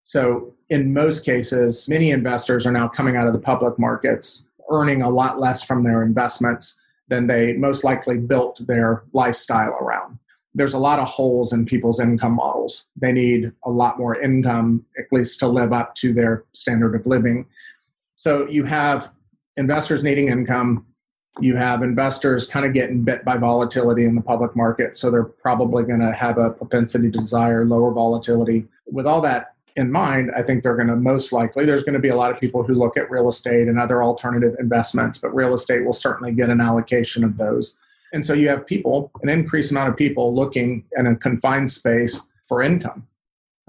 So, 0.03 0.53
in 0.69 0.93
most 0.93 1.25
cases, 1.25 1.87
many 1.87 2.11
investors 2.11 2.65
are 2.65 2.71
now 2.71 2.87
coming 2.87 3.15
out 3.15 3.27
of 3.27 3.33
the 3.33 3.39
public 3.39 3.77
markets, 3.79 4.45
earning 4.71 5.01
a 5.01 5.09
lot 5.09 5.39
less 5.39 5.63
from 5.63 5.81
their 5.81 6.03
investments 6.03 6.79
they 7.21 7.53
most 7.53 7.83
likely 7.83 8.17
built 8.17 8.61
their 8.67 9.03
lifestyle 9.13 9.75
around. 9.79 10.19
There's 10.55 10.73
a 10.73 10.79
lot 10.79 10.99
of 10.99 11.07
holes 11.07 11.51
in 11.51 11.65
people's 11.65 11.99
income 11.99 12.33
models. 12.33 12.85
They 12.95 13.11
need 13.11 13.51
a 13.65 13.71
lot 13.71 13.97
more 13.97 14.19
income, 14.19 14.85
at 14.99 15.11
least 15.11 15.39
to 15.39 15.47
live 15.47 15.73
up 15.73 15.95
to 15.95 16.13
their 16.13 16.43
standard 16.53 16.95
of 16.95 17.05
living. 17.05 17.45
So 18.15 18.47
you 18.47 18.63
have 18.65 19.11
investors 19.57 20.03
needing 20.03 20.27
income. 20.27 20.85
You 21.39 21.55
have 21.55 21.81
investors 21.81 22.45
kind 22.45 22.65
of 22.65 22.73
getting 22.73 23.01
bit 23.03 23.25
by 23.25 23.37
volatility 23.37 24.03
in 24.05 24.13
the 24.13 24.21
public 24.21 24.55
market. 24.55 24.95
So 24.95 25.09
they're 25.09 25.23
probably 25.23 25.83
going 25.83 25.99
to 26.01 26.13
have 26.13 26.37
a 26.37 26.51
propensity 26.51 27.09
to 27.09 27.19
desire 27.19 27.65
lower 27.65 27.91
volatility. 27.91 28.67
With 28.85 29.07
all 29.07 29.21
that 29.21 29.52
in 29.75 29.91
mind, 29.91 30.31
I 30.35 30.43
think 30.43 30.63
they're 30.63 30.75
going 30.75 30.87
to 30.87 30.95
most 30.95 31.33
likely, 31.33 31.65
there's 31.65 31.83
going 31.83 31.93
to 31.93 31.99
be 31.99 32.09
a 32.09 32.15
lot 32.15 32.31
of 32.31 32.39
people 32.39 32.63
who 32.63 32.73
look 32.73 32.97
at 32.97 33.09
real 33.09 33.27
estate 33.27 33.67
and 33.67 33.79
other 33.79 34.03
alternative 34.03 34.55
investments, 34.59 35.17
but 35.17 35.33
real 35.33 35.53
estate 35.53 35.83
will 35.83 35.93
certainly 35.93 36.31
get 36.31 36.49
an 36.49 36.61
allocation 36.61 37.23
of 37.23 37.37
those. 37.37 37.75
And 38.13 38.23
so 38.25 38.33
you 38.33 38.47
have 38.49 38.67
people, 38.67 39.11
an 39.23 39.29
increased 39.29 39.71
amount 39.71 39.89
of 39.89 39.97
people 39.97 40.35
looking 40.35 40.85
in 40.97 41.07
a 41.07 41.15
confined 41.15 41.71
space 41.71 42.21
for 42.47 42.61
income. 42.61 43.07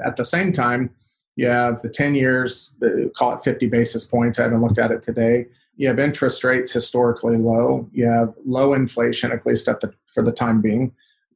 At 0.04 0.16
the 0.16 0.24
same 0.24 0.52
time, 0.52 0.90
you 1.36 1.46
have 1.46 1.80
the 1.80 1.88
10 1.88 2.14
years, 2.14 2.72
call 3.16 3.32
it 3.34 3.42
50 3.42 3.66
basis 3.68 4.04
points. 4.04 4.38
I 4.38 4.42
haven't 4.42 4.60
looked 4.60 4.78
at 4.78 4.90
it 4.90 5.02
today. 5.02 5.46
You 5.76 5.88
have 5.88 5.98
interest 5.98 6.44
rates 6.44 6.70
historically 6.70 7.36
low. 7.36 7.88
You 7.92 8.06
have 8.06 8.34
low 8.44 8.74
inflation, 8.74 9.32
at 9.32 9.46
least 9.46 9.68
at 9.68 9.80
the, 9.80 9.92
for 10.12 10.22
the 10.22 10.30
time 10.30 10.60
being 10.60 10.92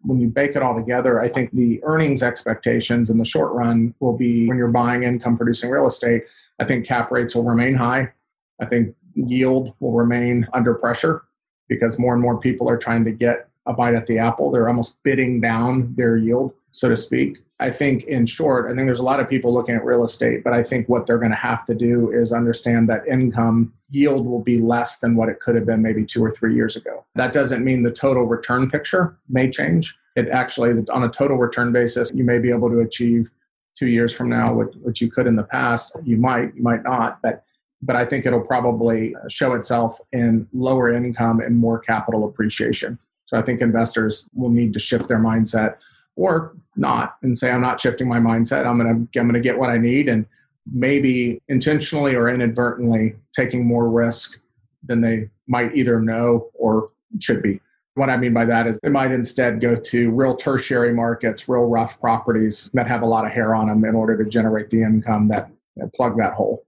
when 0.08 0.18
you 0.18 0.28
bake 0.28 0.56
it 0.56 0.62
all 0.62 0.74
together, 0.74 1.20
I 1.20 1.28
think 1.28 1.50
the 1.52 1.84
earnings 1.84 2.22
expectations 2.22 3.10
in 3.10 3.18
the 3.18 3.26
short 3.26 3.52
run 3.52 3.94
will 4.00 4.16
be 4.16 4.48
when 4.48 4.56
you're 4.56 4.68
buying 4.68 5.02
income 5.02 5.36
producing 5.36 5.68
real 5.68 5.86
estate, 5.86 6.24
I 6.58 6.64
think 6.64 6.86
cap 6.86 7.12
rates 7.12 7.34
will 7.34 7.44
remain 7.44 7.74
high. 7.74 8.10
I 8.58 8.64
think 8.64 8.96
yield 9.14 9.74
will 9.80 9.92
remain 9.92 10.48
under 10.54 10.72
pressure 10.72 11.24
because 11.68 11.98
more 11.98 12.14
and 12.14 12.22
more 12.22 12.40
people 12.40 12.70
are 12.70 12.78
trying 12.78 13.04
to 13.04 13.12
get 13.12 13.50
a 13.66 13.74
bite 13.74 13.94
at 13.94 14.06
the 14.06 14.18
apple. 14.18 14.50
They're 14.50 14.66
almost 14.66 14.96
bidding 15.02 15.42
down 15.42 15.94
their 15.94 16.16
yield, 16.16 16.54
so 16.78 16.88
to 16.88 16.96
speak. 16.96 17.40
I 17.58 17.72
think, 17.72 18.04
in 18.04 18.24
short, 18.24 18.66
I 18.66 18.68
think 18.68 18.86
there's 18.86 19.00
a 19.00 19.04
lot 19.04 19.18
of 19.18 19.28
people 19.28 19.52
looking 19.52 19.74
at 19.74 19.84
real 19.84 20.04
estate, 20.04 20.44
but 20.44 20.52
I 20.52 20.62
think 20.62 20.88
what 20.88 21.06
they're 21.06 21.18
going 21.18 21.32
to 21.32 21.36
have 21.36 21.66
to 21.66 21.74
do 21.74 22.12
is 22.12 22.32
understand 22.32 22.88
that 22.88 23.04
income 23.08 23.72
yield 23.90 24.24
will 24.24 24.42
be 24.42 24.60
less 24.60 25.00
than 25.00 25.16
what 25.16 25.28
it 25.28 25.40
could 25.40 25.56
have 25.56 25.66
been 25.66 25.82
maybe 25.82 26.04
two 26.04 26.24
or 26.24 26.30
three 26.30 26.54
years 26.54 26.76
ago. 26.76 27.04
That 27.16 27.32
doesn't 27.32 27.64
mean 27.64 27.82
the 27.82 27.90
total 27.90 28.26
return 28.26 28.70
picture 28.70 29.18
may 29.28 29.50
change. 29.50 29.98
It 30.14 30.28
actually, 30.28 30.84
on 30.90 31.02
a 31.02 31.08
total 31.08 31.36
return 31.36 31.72
basis, 31.72 32.12
you 32.14 32.22
may 32.22 32.38
be 32.38 32.50
able 32.50 32.70
to 32.70 32.78
achieve 32.78 33.28
two 33.76 33.88
years 33.88 34.14
from 34.14 34.28
now 34.30 34.54
what, 34.54 34.76
what 34.76 35.00
you 35.00 35.10
could 35.10 35.26
in 35.26 35.34
the 35.34 35.42
past. 35.42 35.96
You 36.04 36.16
might, 36.16 36.54
you 36.54 36.62
might 36.62 36.84
not, 36.84 37.20
but 37.22 37.44
but 37.80 37.94
I 37.94 38.04
think 38.04 38.26
it'll 38.26 38.40
probably 38.40 39.14
show 39.28 39.54
itself 39.54 39.98
in 40.10 40.48
lower 40.52 40.92
income 40.92 41.38
and 41.38 41.56
more 41.56 41.78
capital 41.78 42.28
appreciation. 42.28 42.98
So 43.26 43.38
I 43.38 43.42
think 43.42 43.60
investors 43.60 44.28
will 44.34 44.50
need 44.50 44.72
to 44.72 44.80
shift 44.80 45.06
their 45.06 45.20
mindset 45.20 45.76
or 46.18 46.56
not 46.76 47.16
and 47.22 47.38
say 47.38 47.50
i'm 47.50 47.62
not 47.62 47.80
shifting 47.80 48.08
my 48.08 48.18
mindset. 48.18 48.66
I'm 48.66 48.78
going 48.78 49.08
to 49.12 49.20
i'm 49.20 49.26
going 49.26 49.34
to 49.34 49.40
get 49.40 49.58
what 49.58 49.70
i 49.70 49.78
need 49.78 50.08
and 50.08 50.26
maybe 50.70 51.40
intentionally 51.48 52.14
or 52.14 52.28
inadvertently 52.28 53.14
taking 53.34 53.66
more 53.66 53.88
risk 53.88 54.38
than 54.82 55.00
they 55.00 55.30
might 55.46 55.74
either 55.74 55.98
know 55.98 56.50
or 56.52 56.88
should 57.20 57.42
be. 57.42 57.60
What 57.94 58.10
i 58.10 58.16
mean 58.16 58.34
by 58.34 58.44
that 58.44 58.66
is 58.66 58.78
they 58.82 58.90
might 58.90 59.12
instead 59.12 59.60
go 59.60 59.74
to 59.74 60.10
real 60.10 60.36
tertiary 60.36 60.92
markets 60.92 61.48
real 61.48 61.64
rough 61.64 62.00
properties 62.00 62.70
that 62.74 62.86
have 62.86 63.02
a 63.02 63.06
lot 63.06 63.24
of 63.24 63.32
hair 63.32 63.54
on 63.54 63.68
them 63.68 63.84
in 63.84 63.94
order 63.94 64.22
to 64.22 64.28
generate 64.28 64.70
the 64.70 64.82
income 64.82 65.28
that, 65.28 65.50
plug 65.94 66.16
that 66.18 66.32
hole. 66.32 66.64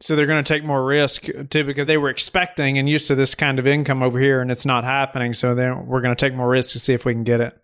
So 0.00 0.16
they're 0.16 0.26
going 0.26 0.42
to 0.42 0.48
take 0.48 0.64
more 0.64 0.84
risk 0.84 1.28
too 1.50 1.62
because 1.62 1.86
they 1.86 1.96
were 1.96 2.10
expecting 2.10 2.76
and 2.76 2.88
used 2.88 3.06
to 3.06 3.14
this 3.14 3.36
kind 3.36 3.60
of 3.60 3.66
income 3.68 4.02
over 4.02 4.18
here 4.18 4.40
and 4.40 4.50
it's 4.50 4.66
not 4.66 4.82
happening. 4.82 5.32
So 5.32 5.54
then 5.54 5.86
we're 5.86 6.00
going 6.00 6.14
to 6.14 6.20
take 6.20 6.34
more 6.34 6.48
risk 6.48 6.72
to 6.72 6.80
see 6.80 6.92
if 6.92 7.04
we 7.04 7.12
can 7.12 7.22
get 7.22 7.40
it 7.40 7.56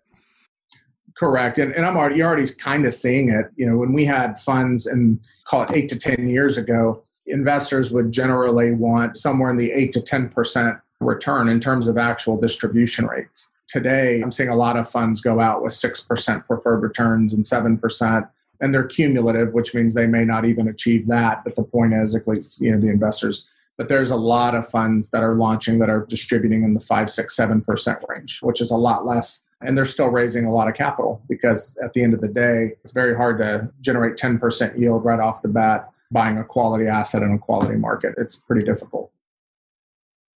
Correct. 1.21 1.59
And, 1.59 1.71
and 1.73 1.85
I'm 1.85 1.97
already, 1.97 2.23
already 2.23 2.51
kind 2.51 2.83
of 2.83 2.91
seeing 2.93 3.29
it. 3.29 3.45
You 3.55 3.67
know, 3.67 3.77
when 3.77 3.93
we 3.93 4.05
had 4.05 4.39
funds 4.39 4.87
and 4.87 5.19
call 5.45 5.61
it 5.61 5.69
eight 5.71 5.87
to 5.89 5.95
10 5.95 6.27
years 6.27 6.57
ago, 6.57 7.03
investors 7.27 7.91
would 7.91 8.11
generally 8.11 8.71
want 8.71 9.15
somewhere 9.15 9.51
in 9.51 9.57
the 9.57 9.71
eight 9.71 9.93
to 9.93 9.99
10% 9.99 10.81
return 10.99 11.47
in 11.47 11.59
terms 11.59 11.87
of 11.87 11.99
actual 11.99 12.41
distribution 12.41 13.05
rates. 13.05 13.51
Today, 13.67 14.19
I'm 14.19 14.31
seeing 14.31 14.49
a 14.49 14.55
lot 14.55 14.77
of 14.77 14.89
funds 14.89 15.21
go 15.21 15.39
out 15.39 15.61
with 15.61 15.73
6% 15.73 16.47
preferred 16.47 16.81
returns 16.81 17.33
and 17.33 17.43
7%. 17.43 18.27
And 18.59 18.73
they're 18.73 18.83
cumulative, 18.83 19.53
which 19.53 19.75
means 19.75 19.93
they 19.93 20.07
may 20.07 20.25
not 20.25 20.45
even 20.45 20.69
achieve 20.69 21.05
that. 21.09 21.43
But 21.43 21.53
the 21.53 21.63
point 21.63 21.93
is, 21.93 22.15
at 22.15 22.27
least, 22.27 22.61
you 22.61 22.71
know, 22.71 22.79
the 22.79 22.89
investors 22.89 23.47
but 23.77 23.87
there's 23.87 24.11
a 24.11 24.15
lot 24.15 24.53
of 24.53 24.69
funds 24.69 25.09
that 25.09 25.23
are 25.23 25.33
launching 25.33 25.79
that 25.79 25.89
are 25.89 26.05
distributing 26.05 26.63
in 26.63 26.75
the 26.75 26.79
five, 26.79 27.09
six, 27.09 27.35
seven 27.35 27.61
percent 27.61 27.97
range, 28.09 28.39
which 28.43 28.61
is 28.61 28.69
a 28.69 28.75
lot 28.75 29.07
less 29.07 29.43
and 29.61 29.77
they're 29.77 29.85
still 29.85 30.09
raising 30.09 30.45
a 30.45 30.51
lot 30.51 30.67
of 30.67 30.75
capital 30.75 31.21
because 31.29 31.77
at 31.83 31.93
the 31.93 32.03
end 32.03 32.13
of 32.13 32.21
the 32.21 32.27
day, 32.27 32.71
it's 32.83 32.91
very 32.91 33.15
hard 33.15 33.37
to 33.39 33.69
generate 33.81 34.17
10% 34.17 34.79
yield 34.79 35.05
right 35.05 35.19
off 35.19 35.41
the 35.41 35.47
bat 35.47 35.89
buying 36.11 36.37
a 36.37 36.43
quality 36.43 36.87
asset 36.87 37.23
in 37.23 37.31
a 37.31 37.39
quality 37.39 37.77
market. 37.77 38.13
It's 38.17 38.35
pretty 38.35 38.65
difficult. 38.65 39.11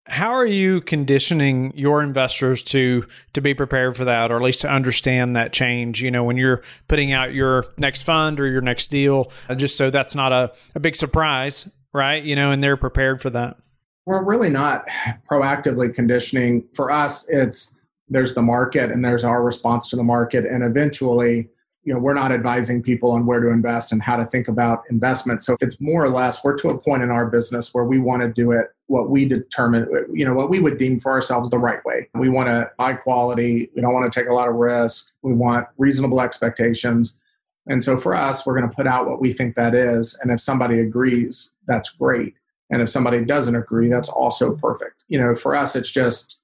How 0.07 0.33
are 0.33 0.47
you 0.47 0.83
conditioning 0.83 1.73
your 1.75 2.03
investors 2.03 2.63
to 2.65 3.07
to 3.33 3.41
be 3.41 3.55
prepared 3.55 3.97
for 3.97 4.05
that 4.05 4.31
or 4.31 4.37
at 4.37 4.43
least 4.43 4.61
to 4.61 4.71
understand 4.71 5.35
that 5.35 5.53
change, 5.55 6.03
you 6.03 6.11
know, 6.11 6.23
when 6.23 6.37
you're 6.37 6.63
putting 6.89 7.13
out 7.13 7.33
your 7.33 7.65
next 7.79 8.03
fund 8.03 8.39
or 8.39 8.47
your 8.47 8.61
next 8.61 8.89
deal, 8.89 9.33
uh, 9.49 9.55
just 9.55 9.77
so 9.77 9.91
that's 9.91 10.15
not 10.15 10.31
a, 10.31 10.53
a 10.75 10.81
big 10.81 10.95
surprise, 10.95 11.67
right? 11.95 12.23
You 12.23 12.37
know, 12.37 12.51
and 12.51 12.63
they're 12.63 12.77
prepared 12.77 13.23
for 13.23 13.31
that. 13.31 13.57
We're 14.05 14.23
really 14.23 14.51
not 14.51 14.87
proactively 15.31 15.95
conditioning. 15.95 16.69
For 16.75 16.91
us, 16.91 17.27
it's 17.31 17.74
there's 18.09 18.35
the 18.35 18.43
market 18.43 18.91
and 18.91 19.05
there's 19.05 19.25
our 19.25 19.43
response 19.43 19.89
to 19.91 19.97
the 19.97 20.03
market. 20.03 20.45
And 20.45 20.63
eventually 20.63 21.49
you 21.85 21.93
know 21.93 22.01
we're 22.01 22.15
not 22.15 22.33
advising 22.33 22.83
people 22.83 23.13
on 23.13 23.27
where 23.27 23.41
to 23.41 23.51
invest 23.51 23.93
and 23.93 24.03
how 24.03 24.17
to 24.17 24.27
think 24.27 24.49
about 24.49 24.83
investment. 24.91 25.43
So 25.43 25.57
it's 25.61 25.81
more 25.81 26.03
or 26.03 26.09
less 26.09 26.43
we're 26.43 26.57
to 26.59 26.71
a 26.71 26.79
point 26.79 27.03
in 27.03 27.11
our 27.11 27.27
business 27.27 27.73
where 27.73 27.85
we 27.85 27.99
want 27.99 28.23
to 28.23 28.29
do 28.29 28.53
it 28.53 28.69
what 28.87 29.11
we 29.11 29.27
determine 29.27 29.87
you 30.13 30.25
know 30.25 30.35
what 30.35 30.51
we 30.51 30.61
would 30.61 30.77
deem 30.77 30.99
for 30.99 31.13
ourselves 31.13 31.51
the 31.51 31.59
right 31.59 31.85
way. 31.85 32.09
We 32.15 32.29
want 32.29 32.49
to 32.49 32.71
high 32.79 32.95
quality 32.95 33.71
we 33.75 33.83
don't 33.83 33.95
want 33.95 34.11
to 34.11 34.21
take 34.21 34.29
a 34.29 34.35
lot 34.35 34.49
of 34.49 34.55
risk. 34.55 35.13
We 35.23 35.35
want 35.35 35.67
reasonable 35.79 36.21
expectations. 36.21 37.21
And 37.67 37.83
so 37.85 37.97
for 37.97 38.15
us 38.15 38.47
we're 38.47 38.59
going 38.59 38.69
to 38.69 38.75
put 38.75 38.87
out 38.87 39.07
what 39.07 39.21
we 39.21 39.33
think 39.33 39.55
that 39.55 39.75
is. 39.75 40.19
And 40.23 40.33
if 40.33 40.41
somebody 40.41 40.81
agrees 40.81 41.53
that's 41.67 41.91
great. 41.91 42.41
And 42.71 42.81
if 42.81 42.89
somebody 42.89 43.25
doesn't 43.25 43.55
agree 43.55 43.89
that's 43.89 44.09
also 44.09 44.57
perfect. 44.57 45.05
You 45.09 45.21
know 45.21 45.35
for 45.35 45.55
us 45.55 45.77
it's 45.77 45.91
just 45.91 46.39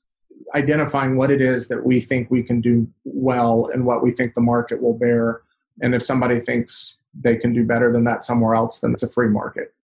identifying 0.55 1.17
what 1.17 1.31
it 1.31 1.41
is 1.41 1.69
that 1.69 1.85
we 1.85 2.01
think 2.01 2.31
we 2.31 2.43
can 2.43 2.61
do 2.61 2.87
well 3.05 3.71
and 3.73 3.87
what 3.87 4.03
we 4.03 4.11
think 4.11 4.35
the 4.35 4.41
market 4.41 4.83
will 4.83 4.95
bear. 4.95 5.43
And 5.83 5.95
if 5.95 6.03
somebody 6.03 6.41
thinks 6.41 6.97
they 7.15 7.37
can 7.37 7.53
do 7.53 7.65
better 7.65 7.93
than 7.93 8.05
that 8.05 8.25
somewhere 8.25 8.55
else, 8.55 8.81
then 8.81 8.93
it's 8.93 9.03
a 9.03 9.09
free 9.09 9.29
market. 9.29 9.75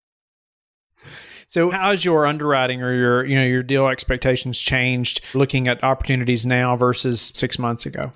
So 1.49 1.71
how's 1.71 2.05
your 2.05 2.27
underwriting 2.27 2.83
or 2.83 2.93
your 2.93 3.25
you 3.25 3.37
know 3.37 3.45
your 3.45 3.63
deal 3.63 3.87
expectations 3.87 4.59
changed 4.59 5.21
looking 5.33 5.69
at 5.69 5.83
opportunities 5.85 6.45
now 6.45 6.77
versus 6.77 7.33
6 7.35 7.59
months 7.59 7.87
ago? 7.87 8.13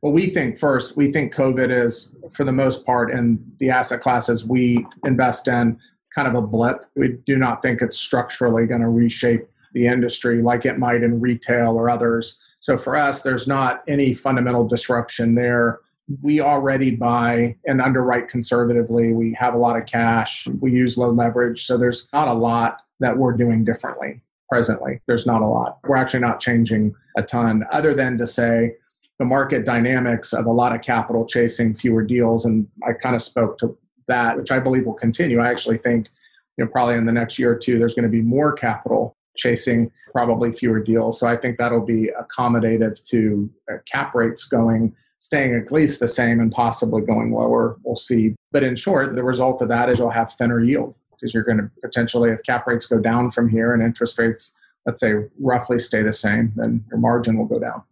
Well, 0.00 0.12
we 0.12 0.30
think 0.30 0.58
first, 0.58 0.96
we 0.96 1.12
think 1.12 1.34
COVID 1.34 1.70
is 1.70 2.12
for 2.32 2.44
the 2.44 2.52
most 2.52 2.86
part 2.86 3.10
in 3.10 3.44
the 3.58 3.70
asset 3.70 4.00
classes 4.00 4.46
we 4.46 4.86
invest 5.04 5.48
in 5.48 5.78
kind 6.14 6.28
of 6.28 6.34
a 6.34 6.46
blip. 6.46 6.84
We 6.94 7.18
do 7.26 7.36
not 7.36 7.62
think 7.62 7.82
it's 7.82 7.98
structurally 7.98 8.66
going 8.66 8.80
to 8.80 8.88
reshape 8.88 9.46
the 9.72 9.86
industry 9.86 10.42
like 10.42 10.64
it 10.64 10.78
might 10.78 11.02
in 11.02 11.20
retail 11.20 11.76
or 11.76 11.90
others. 11.90 12.38
So 12.60 12.76
for 12.76 12.96
us, 12.96 13.22
there's 13.22 13.46
not 13.46 13.82
any 13.88 14.14
fundamental 14.14 14.66
disruption 14.66 15.34
there. 15.34 15.80
We 16.22 16.40
already 16.40 16.96
buy 16.96 17.56
and 17.66 17.80
underwrite 17.80 18.28
conservatively. 18.28 19.12
We 19.12 19.34
have 19.34 19.54
a 19.54 19.58
lot 19.58 19.76
of 19.76 19.86
cash. 19.86 20.48
We 20.60 20.72
use 20.72 20.96
low 20.96 21.10
leverage. 21.10 21.66
So 21.66 21.76
there's 21.76 22.08
not 22.12 22.28
a 22.28 22.32
lot 22.32 22.82
that 23.00 23.16
we're 23.16 23.36
doing 23.36 23.64
differently 23.64 24.20
presently. 24.48 25.00
There's 25.06 25.26
not 25.26 25.42
a 25.42 25.46
lot. 25.46 25.78
We're 25.84 25.96
actually 25.96 26.20
not 26.20 26.40
changing 26.40 26.94
a 27.16 27.22
ton, 27.22 27.64
other 27.70 27.94
than 27.94 28.16
to 28.18 28.26
say 28.26 28.74
the 29.18 29.24
market 29.24 29.66
dynamics 29.66 30.32
of 30.32 30.46
a 30.46 30.52
lot 30.52 30.74
of 30.74 30.80
capital 30.80 31.26
chasing 31.26 31.74
fewer 31.74 32.02
deals. 32.02 32.46
And 32.46 32.66
I 32.86 32.92
kind 32.92 33.14
of 33.14 33.22
spoke 33.22 33.58
to 33.58 33.76
that, 34.06 34.38
which 34.38 34.50
I 34.50 34.58
believe 34.58 34.86
will 34.86 34.94
continue. 34.94 35.40
I 35.40 35.50
actually 35.50 35.78
think, 35.78 36.08
you 36.56 36.64
know, 36.64 36.70
probably 36.70 36.94
in 36.94 37.04
the 37.04 37.12
next 37.12 37.38
year 37.38 37.52
or 37.52 37.56
two, 37.56 37.78
there's 37.78 37.94
going 37.94 38.04
to 38.04 38.08
be 38.08 38.22
more 38.22 38.52
capital 38.52 39.16
chasing 39.38 39.90
probably 40.12 40.52
fewer 40.52 40.80
deals. 40.80 41.18
So 41.18 41.26
I 41.26 41.36
think 41.36 41.56
that'll 41.56 41.86
be 41.86 42.10
accommodative 42.20 43.02
to 43.04 43.50
uh, 43.72 43.76
cap 43.90 44.14
rates 44.14 44.44
going, 44.44 44.94
staying 45.18 45.54
at 45.54 45.72
least 45.72 46.00
the 46.00 46.08
same 46.08 46.40
and 46.40 46.52
possibly 46.52 47.02
going 47.02 47.32
lower. 47.32 47.78
We'll 47.84 47.94
see. 47.94 48.34
But 48.52 48.64
in 48.64 48.76
short, 48.76 49.14
the 49.14 49.22
result 49.22 49.62
of 49.62 49.68
that 49.68 49.88
is 49.88 49.98
you'll 49.98 50.10
have 50.10 50.32
thinner 50.32 50.60
yield 50.60 50.94
because 51.12 51.32
you're 51.32 51.44
going 51.44 51.58
to 51.58 51.70
potentially, 51.82 52.30
if 52.30 52.42
cap 52.42 52.66
rates 52.66 52.86
go 52.86 52.98
down 52.98 53.30
from 53.30 53.48
here 53.48 53.72
and 53.72 53.82
interest 53.82 54.18
rates, 54.18 54.54
let's 54.86 55.00
say, 55.00 55.14
roughly 55.40 55.78
stay 55.78 56.02
the 56.02 56.12
same, 56.12 56.52
then 56.56 56.84
your 56.90 56.98
margin 56.98 57.36
will 57.36 57.46
go 57.46 57.58
down. 57.58 57.82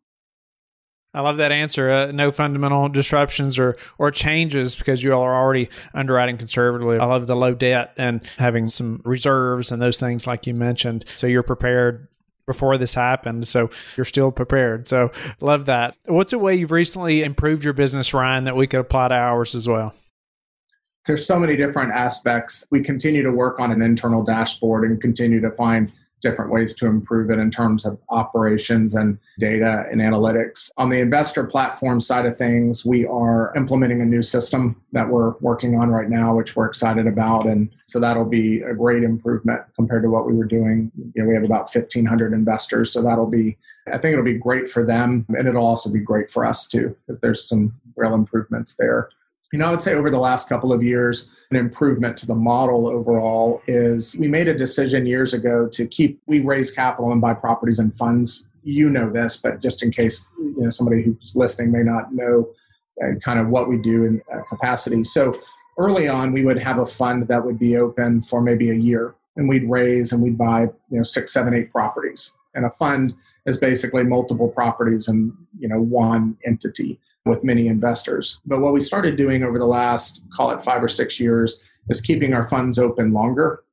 I 1.17 1.23
love 1.23 1.39
that 1.39 1.51
answer. 1.51 1.91
Uh, 1.91 2.13
no 2.13 2.31
fundamental 2.31 2.91
disruptions 2.91 3.59
or 3.59 3.79
or 3.97 4.11
changes 4.11 4.77
because 4.77 5.03
you 5.03 5.15
all 5.15 5.23
are 5.23 5.35
already 5.35 5.71
underwriting 5.95 6.37
conservatively. 6.37 6.99
I 6.99 7.07
love 7.07 7.27
the 7.27 7.35
low 7.35 7.55
debt 7.55 7.95
and 7.97 8.21
having 8.37 8.69
some 8.69 9.01
reserves 9.03 9.73
and 9.73 9.81
those 9.81 9.99
things 9.99 10.27
like 10.27 10.47
you 10.47 10.53
mentioned. 10.53 11.07
So 11.15 11.27
you're 11.27 11.43
prepared 11.43 12.09
before 12.47 12.77
this 12.77 12.93
happened. 12.93 13.49
So 13.49 13.71
you're 13.97 14.05
still 14.05 14.31
prepared. 14.31 14.87
So 14.87 15.11
love 15.41 15.65
that. 15.67 15.97
What's 16.05 16.35
a 16.35 16.39
way 16.39 16.55
you've 16.55 16.71
recently 16.71 17.23
improved 17.23 17.65
your 17.65 17.73
business, 17.73 18.13
Ryan, 18.13 18.45
that 18.45 18.55
we 18.55 18.67
could 18.67 18.81
apply 18.81 19.09
to 19.09 19.15
ours 19.15 19.55
as 19.55 19.67
well? 19.67 19.95
There's 21.07 21.25
so 21.25 21.39
many 21.39 21.57
different 21.57 21.93
aspects. 21.93 22.67
We 22.71 22.83
continue 22.83 23.23
to 23.23 23.31
work 23.31 23.59
on 23.59 23.73
an 23.73 23.81
internal 23.81 24.23
dashboard 24.23 24.85
and 24.85 25.01
continue 25.01 25.41
to 25.41 25.51
find 25.53 25.91
different 26.21 26.51
ways 26.51 26.75
to 26.75 26.87
improve 26.87 27.31
it 27.31 27.39
in 27.39 27.51
terms 27.51 27.85
of 27.85 27.99
operations 28.09 28.95
and 28.95 29.19
data 29.39 29.85
and 29.91 30.01
analytics. 30.01 30.71
On 30.77 30.89
the 30.89 30.99
investor 30.99 31.45
platform 31.45 32.01
side 32.01 32.27
of 32.27 32.37
things, 32.37 32.85
we 32.85 33.07
are 33.07 33.53
implementing 33.57 34.01
a 34.01 34.05
new 34.05 34.23
system 34.23 34.81
that 34.93 35.09
we're 35.09 35.35
working 35.41 35.77
on 35.79 35.91
right 35.91 36.09
now, 36.09 36.35
which 36.35 36.57
we're 36.57 36.67
excited 36.67 37.07
about. 37.07 37.47
And 37.47 37.71
so 37.87 38.01
that'll 38.01 38.25
be 38.25 38.63
a 38.63 38.75
great 38.75 39.03
improvement 39.03 39.63
compared 39.75 40.03
to 40.03 40.11
what 40.11 40.27
we 40.27 40.35
were 40.35 40.45
doing. 40.45 40.91
You 41.15 41.23
know, 41.23 41.29
we 41.29 41.35
have 41.35 41.45
about 41.45 41.75
1,500 41.75 42.33
investors. 42.33 42.93
So 42.93 43.03
that'll 43.03 43.31
be, 43.31 43.57
I 43.87 43.99
think 43.99 44.13
it'll 44.13 44.25
be 44.25 44.39
great 44.39 44.69
for 44.69 44.85
them. 44.85 45.27
And 45.29 45.47
it'll 45.47 45.67
also 45.67 45.91
be 45.91 46.01
great 46.01 46.31
for 46.31 46.45
us 46.45 46.67
too, 46.67 46.97
because 47.07 47.21
there's 47.21 47.49
some 47.49 47.75
real 47.97 48.15
improvements 48.15 48.77
there 48.77 49.11
you 49.53 49.59
know, 49.59 49.67
I 49.67 49.71
would 49.71 49.83
say 49.83 49.95
over 49.95 50.11
the 50.11 50.19
last 50.19 50.49
couple 50.49 50.73
of 50.73 50.83
years, 50.83 51.29
an 51.51 51.57
improvement 51.57 52.17
to 52.19 52.27
the 52.27 52.35
model 52.35 52.89
overall 52.89 53.63
is 53.67 54.17
we 54.19 54.27
made 54.27 54.49
a 54.49 54.55
decision 54.55 55.07
years 55.07 55.35
ago 55.35 55.69
to 55.69 55.87
keep, 55.87 56.21
we 56.27 56.41
raise 56.41 56.73
capital 56.73 57.13
and 57.13 57.21
buy 57.21 57.35
properties 57.35 57.79
and 57.79 57.95
funds. 57.95 58.49
You 58.65 58.91
know 58.91 59.09
this, 59.09 59.37
but 59.37 59.63
just 59.63 59.85
in 59.85 59.93
case, 59.93 60.29
you 60.39 60.57
know, 60.59 60.71
somebody 60.71 61.03
who's 61.03 61.37
listening 61.37 61.71
may 61.71 61.85
not 61.85 62.13
know 62.13 62.49
uh, 63.03 63.15
kind 63.21 63.39
of 63.39 63.49
what 63.49 63.69
we 63.69 63.77
do 63.79 64.05
in 64.05 64.23
uh, 64.33 64.43
capacity. 64.49 65.05
So 65.05 65.39
early 65.79 66.09
on, 66.09 66.33
we 66.33 66.45
would 66.45 66.59
have 66.59 66.79
a 66.79 66.87
fund 66.87 67.29
that 67.29 67.45
would 67.45 67.59
be 67.59 67.77
open 67.77 68.23
for 68.23 68.41
maybe 68.41 68.71
a 68.71 68.75
year 68.75 69.15
and 69.37 69.49
we'd 69.49 69.71
raise 69.71 70.11
and 70.11 70.21
we'd 70.21 70.39
buy, 70.39 70.63
you 70.63 70.97
know, 70.97 71.03
six, 71.05 71.33
seven, 71.33 71.55
eight 71.55 71.71
properties. 71.71 72.35
And 72.55 72.65
a 72.65 72.71
fund 72.71 73.15
is 73.45 73.57
basically 73.57 74.03
multiple 74.03 74.49
properties 74.49 75.07
in, 75.07 75.37
you 75.57 75.69
know, 75.69 75.81
one 75.81 76.37
entity 76.45 76.99
with 77.27 77.45
many 77.45 77.67
investors. 77.67 78.41
But 78.47 78.61
what 78.61 78.73
we 78.73 78.81
started 78.81 79.17
doing 79.17 79.43
over 79.43 79.59
the 79.59 79.67
last, 79.67 80.23
call 80.35 80.51
it 80.53 80.63
five 80.63 80.83
or 80.83 80.89
six 80.89 81.21
years, 81.21 81.61
is 81.89 82.01
keeping 82.01 82.33
our 82.33 82.49
funds 82.49 82.79
open 82.79 83.13
longer. 83.13 83.65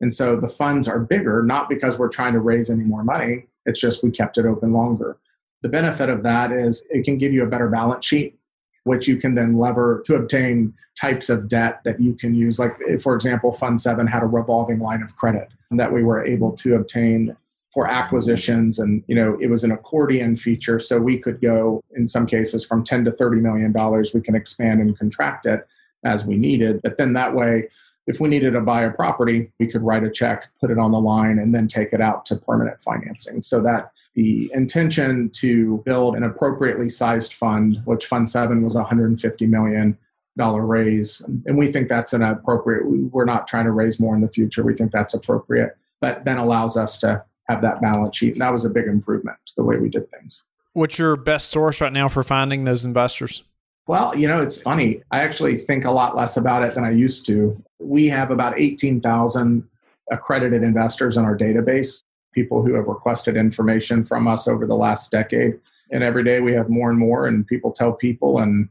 And 0.00 0.12
so 0.12 0.36
the 0.36 0.48
funds 0.48 0.86
are 0.86 0.98
bigger, 0.98 1.42
not 1.42 1.68
because 1.68 1.96
we're 1.96 2.08
trying 2.08 2.32
to 2.34 2.40
raise 2.40 2.70
any 2.70 2.84
more 2.84 3.04
money, 3.04 3.46
it's 3.66 3.80
just 3.80 4.02
we 4.02 4.10
kept 4.10 4.38
it 4.38 4.46
open 4.46 4.72
longer. 4.72 5.18
The 5.62 5.68
benefit 5.68 6.08
of 6.08 6.22
that 6.22 6.52
is 6.52 6.82
it 6.90 7.04
can 7.04 7.18
give 7.18 7.32
you 7.32 7.44
a 7.44 7.48
better 7.48 7.68
balance 7.68 8.04
sheet, 8.04 8.38
which 8.84 9.08
you 9.08 9.16
can 9.16 9.34
then 9.34 9.58
lever 9.58 10.02
to 10.06 10.14
obtain 10.14 10.72
types 11.00 11.28
of 11.28 11.48
debt 11.48 11.80
that 11.84 12.00
you 12.00 12.14
can 12.14 12.34
use. 12.34 12.58
Like, 12.58 12.76
eh, 12.88 12.98
for 12.98 13.14
example, 13.14 13.52
Fund 13.52 13.80
7 13.80 14.06
had 14.06 14.22
a 14.22 14.26
revolving 14.26 14.78
line 14.78 15.02
of 15.02 15.14
credit 15.16 15.48
that 15.72 15.92
we 15.92 16.02
were 16.02 16.24
able 16.24 16.52
to 16.52 16.76
obtain 16.76 17.36
for 17.78 17.86
acquisitions 17.86 18.80
and 18.80 19.04
you 19.06 19.14
know 19.14 19.38
it 19.40 19.46
was 19.46 19.62
an 19.62 19.70
accordion 19.70 20.34
feature 20.34 20.80
so 20.80 20.98
we 20.98 21.16
could 21.16 21.40
go 21.40 21.80
in 21.94 22.08
some 22.08 22.26
cases 22.26 22.64
from 22.64 22.82
10 22.82 23.04
to 23.04 23.12
30 23.12 23.40
million 23.40 23.70
dollars 23.70 24.12
we 24.12 24.20
can 24.20 24.34
expand 24.34 24.80
and 24.80 24.98
contract 24.98 25.46
it 25.46 25.64
as 26.02 26.26
we 26.26 26.36
needed. 26.36 26.80
But 26.82 26.96
then 26.96 27.12
that 27.12 27.32
way 27.32 27.68
if 28.08 28.18
we 28.18 28.28
needed 28.28 28.54
to 28.54 28.60
buy 28.62 28.82
a 28.82 28.90
property 28.90 29.52
we 29.60 29.68
could 29.68 29.82
write 29.82 30.02
a 30.02 30.10
check 30.10 30.48
put 30.60 30.72
it 30.72 30.78
on 30.80 30.90
the 30.90 30.98
line 30.98 31.38
and 31.38 31.54
then 31.54 31.68
take 31.68 31.92
it 31.92 32.00
out 32.00 32.26
to 32.26 32.34
permanent 32.34 32.80
financing. 32.80 33.42
So 33.42 33.60
that 33.62 33.92
the 34.16 34.50
intention 34.52 35.30
to 35.34 35.80
build 35.84 36.16
an 36.16 36.24
appropriately 36.24 36.88
sized 36.88 37.34
fund 37.34 37.80
which 37.84 38.06
fund 38.06 38.28
7 38.28 38.60
was 38.60 38.74
150 38.74 39.46
million 39.46 39.96
dollar 40.36 40.66
raise 40.66 41.20
and 41.46 41.56
we 41.56 41.70
think 41.70 41.88
that's 41.88 42.12
an 42.12 42.22
appropriate 42.22 42.84
we're 43.12 43.24
not 43.24 43.46
trying 43.46 43.66
to 43.66 43.70
raise 43.70 44.00
more 44.00 44.16
in 44.16 44.20
the 44.20 44.34
future 44.38 44.64
we 44.64 44.74
think 44.74 44.90
that's 44.90 45.14
appropriate 45.14 45.76
but 46.00 46.24
then 46.24 46.38
allows 46.38 46.76
us 46.76 46.98
to 46.98 47.22
have 47.48 47.62
that 47.62 47.80
balance 47.80 48.16
sheet. 48.16 48.32
And 48.32 48.42
that 48.42 48.52
was 48.52 48.64
a 48.64 48.70
big 48.70 48.86
improvement 48.86 49.38
to 49.46 49.52
the 49.56 49.64
way 49.64 49.76
we 49.76 49.88
did 49.88 50.10
things. 50.10 50.44
What's 50.74 50.98
your 50.98 51.16
best 51.16 51.48
source 51.48 51.80
right 51.80 51.92
now 51.92 52.08
for 52.08 52.22
finding 52.22 52.64
those 52.64 52.84
investors? 52.84 53.42
Well, 53.86 54.14
you 54.16 54.28
know, 54.28 54.40
it's 54.40 54.60
funny. 54.60 55.02
I 55.10 55.20
actually 55.20 55.56
think 55.56 55.84
a 55.84 55.90
lot 55.90 56.14
less 56.14 56.36
about 56.36 56.62
it 56.62 56.74
than 56.74 56.84
I 56.84 56.90
used 56.90 57.24
to. 57.26 57.60
We 57.78 58.06
have 58.08 58.30
about 58.30 58.58
18,000 58.60 59.66
accredited 60.10 60.62
investors 60.62 61.16
in 61.16 61.24
our 61.24 61.36
database, 61.36 62.02
people 62.32 62.62
who 62.62 62.74
have 62.74 62.86
requested 62.86 63.36
information 63.36 64.04
from 64.04 64.28
us 64.28 64.46
over 64.46 64.66
the 64.66 64.74
last 64.74 65.10
decade. 65.10 65.58
And 65.90 66.02
every 66.02 66.22
day 66.22 66.40
we 66.40 66.52
have 66.52 66.68
more 66.68 66.90
and 66.90 66.98
more, 66.98 67.26
and 67.26 67.46
people 67.46 67.72
tell 67.72 67.92
people. 67.92 68.40
And, 68.40 68.68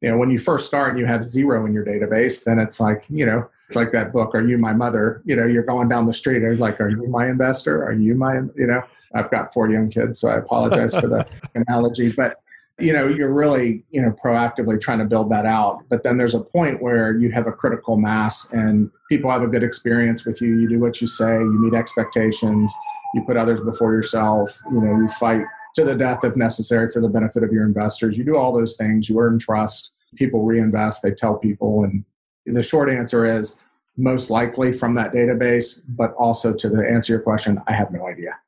you 0.00 0.10
know, 0.10 0.18
when 0.18 0.30
you 0.30 0.38
first 0.40 0.66
start 0.66 0.90
and 0.90 0.98
you 0.98 1.06
have 1.06 1.24
zero 1.24 1.64
in 1.64 1.72
your 1.72 1.84
database, 1.84 2.42
then 2.42 2.58
it's 2.58 2.80
like, 2.80 3.04
you 3.08 3.24
know, 3.24 3.48
it's 3.66 3.74
like 3.74 3.90
that 3.92 4.12
book, 4.12 4.34
Are 4.34 4.46
You 4.46 4.58
My 4.58 4.72
Mother? 4.72 5.22
You 5.24 5.34
know, 5.34 5.44
you're 5.44 5.64
going 5.64 5.88
down 5.88 6.06
the 6.06 6.14
street, 6.14 6.44
are 6.44 6.54
like, 6.56 6.80
Are 6.80 6.88
you 6.88 7.08
my 7.08 7.28
investor? 7.28 7.84
Are 7.84 7.92
you 7.92 8.14
my, 8.14 8.36
you 8.54 8.66
know, 8.66 8.82
I've 9.12 9.30
got 9.30 9.52
four 9.52 9.68
young 9.68 9.90
kids, 9.90 10.20
so 10.20 10.28
I 10.28 10.36
apologize 10.36 10.94
for 10.94 11.08
the 11.08 11.26
analogy. 11.54 12.12
But, 12.12 12.40
you 12.78 12.92
know, 12.92 13.08
you're 13.08 13.32
really, 13.32 13.82
you 13.90 14.00
know, 14.00 14.12
proactively 14.12 14.80
trying 14.80 15.00
to 15.00 15.04
build 15.04 15.30
that 15.30 15.46
out. 15.46 15.82
But 15.88 16.04
then 16.04 16.16
there's 16.16 16.34
a 16.34 16.40
point 16.40 16.80
where 16.80 17.16
you 17.16 17.32
have 17.32 17.48
a 17.48 17.52
critical 17.52 17.96
mass 17.96 18.48
and 18.52 18.88
people 19.08 19.30
have 19.30 19.42
a 19.42 19.48
good 19.48 19.64
experience 19.64 20.24
with 20.24 20.40
you. 20.40 20.60
You 20.60 20.68
do 20.68 20.78
what 20.78 21.00
you 21.00 21.08
say, 21.08 21.32
you 21.32 21.58
meet 21.58 21.74
expectations, 21.76 22.72
you 23.14 23.24
put 23.26 23.36
others 23.36 23.60
before 23.60 23.94
yourself, 23.94 24.60
you 24.70 24.80
know, 24.80 24.96
you 24.96 25.08
fight 25.08 25.44
to 25.74 25.84
the 25.84 25.94
death 25.94 26.22
if 26.22 26.36
necessary 26.36 26.92
for 26.92 27.00
the 27.00 27.08
benefit 27.08 27.42
of 27.42 27.50
your 27.50 27.64
investors. 27.64 28.16
You 28.16 28.24
do 28.24 28.36
all 28.36 28.52
those 28.52 28.76
things, 28.76 29.08
you 29.08 29.18
earn 29.18 29.38
trust, 29.38 29.92
people 30.14 30.42
reinvest, 30.42 31.02
they 31.02 31.10
tell 31.10 31.36
people, 31.36 31.82
and 31.82 32.04
the 32.46 32.62
short 32.62 32.88
answer 32.88 33.38
is 33.38 33.56
most 33.96 34.30
likely 34.30 34.72
from 34.72 34.94
that 34.94 35.12
database, 35.12 35.82
but 35.88 36.12
also 36.14 36.52
to 36.52 36.68
the 36.68 36.86
answer 36.86 37.14
your 37.14 37.22
question, 37.22 37.60
I 37.66 37.72
have 37.72 37.90
no 37.90 38.06
idea. 38.06 38.38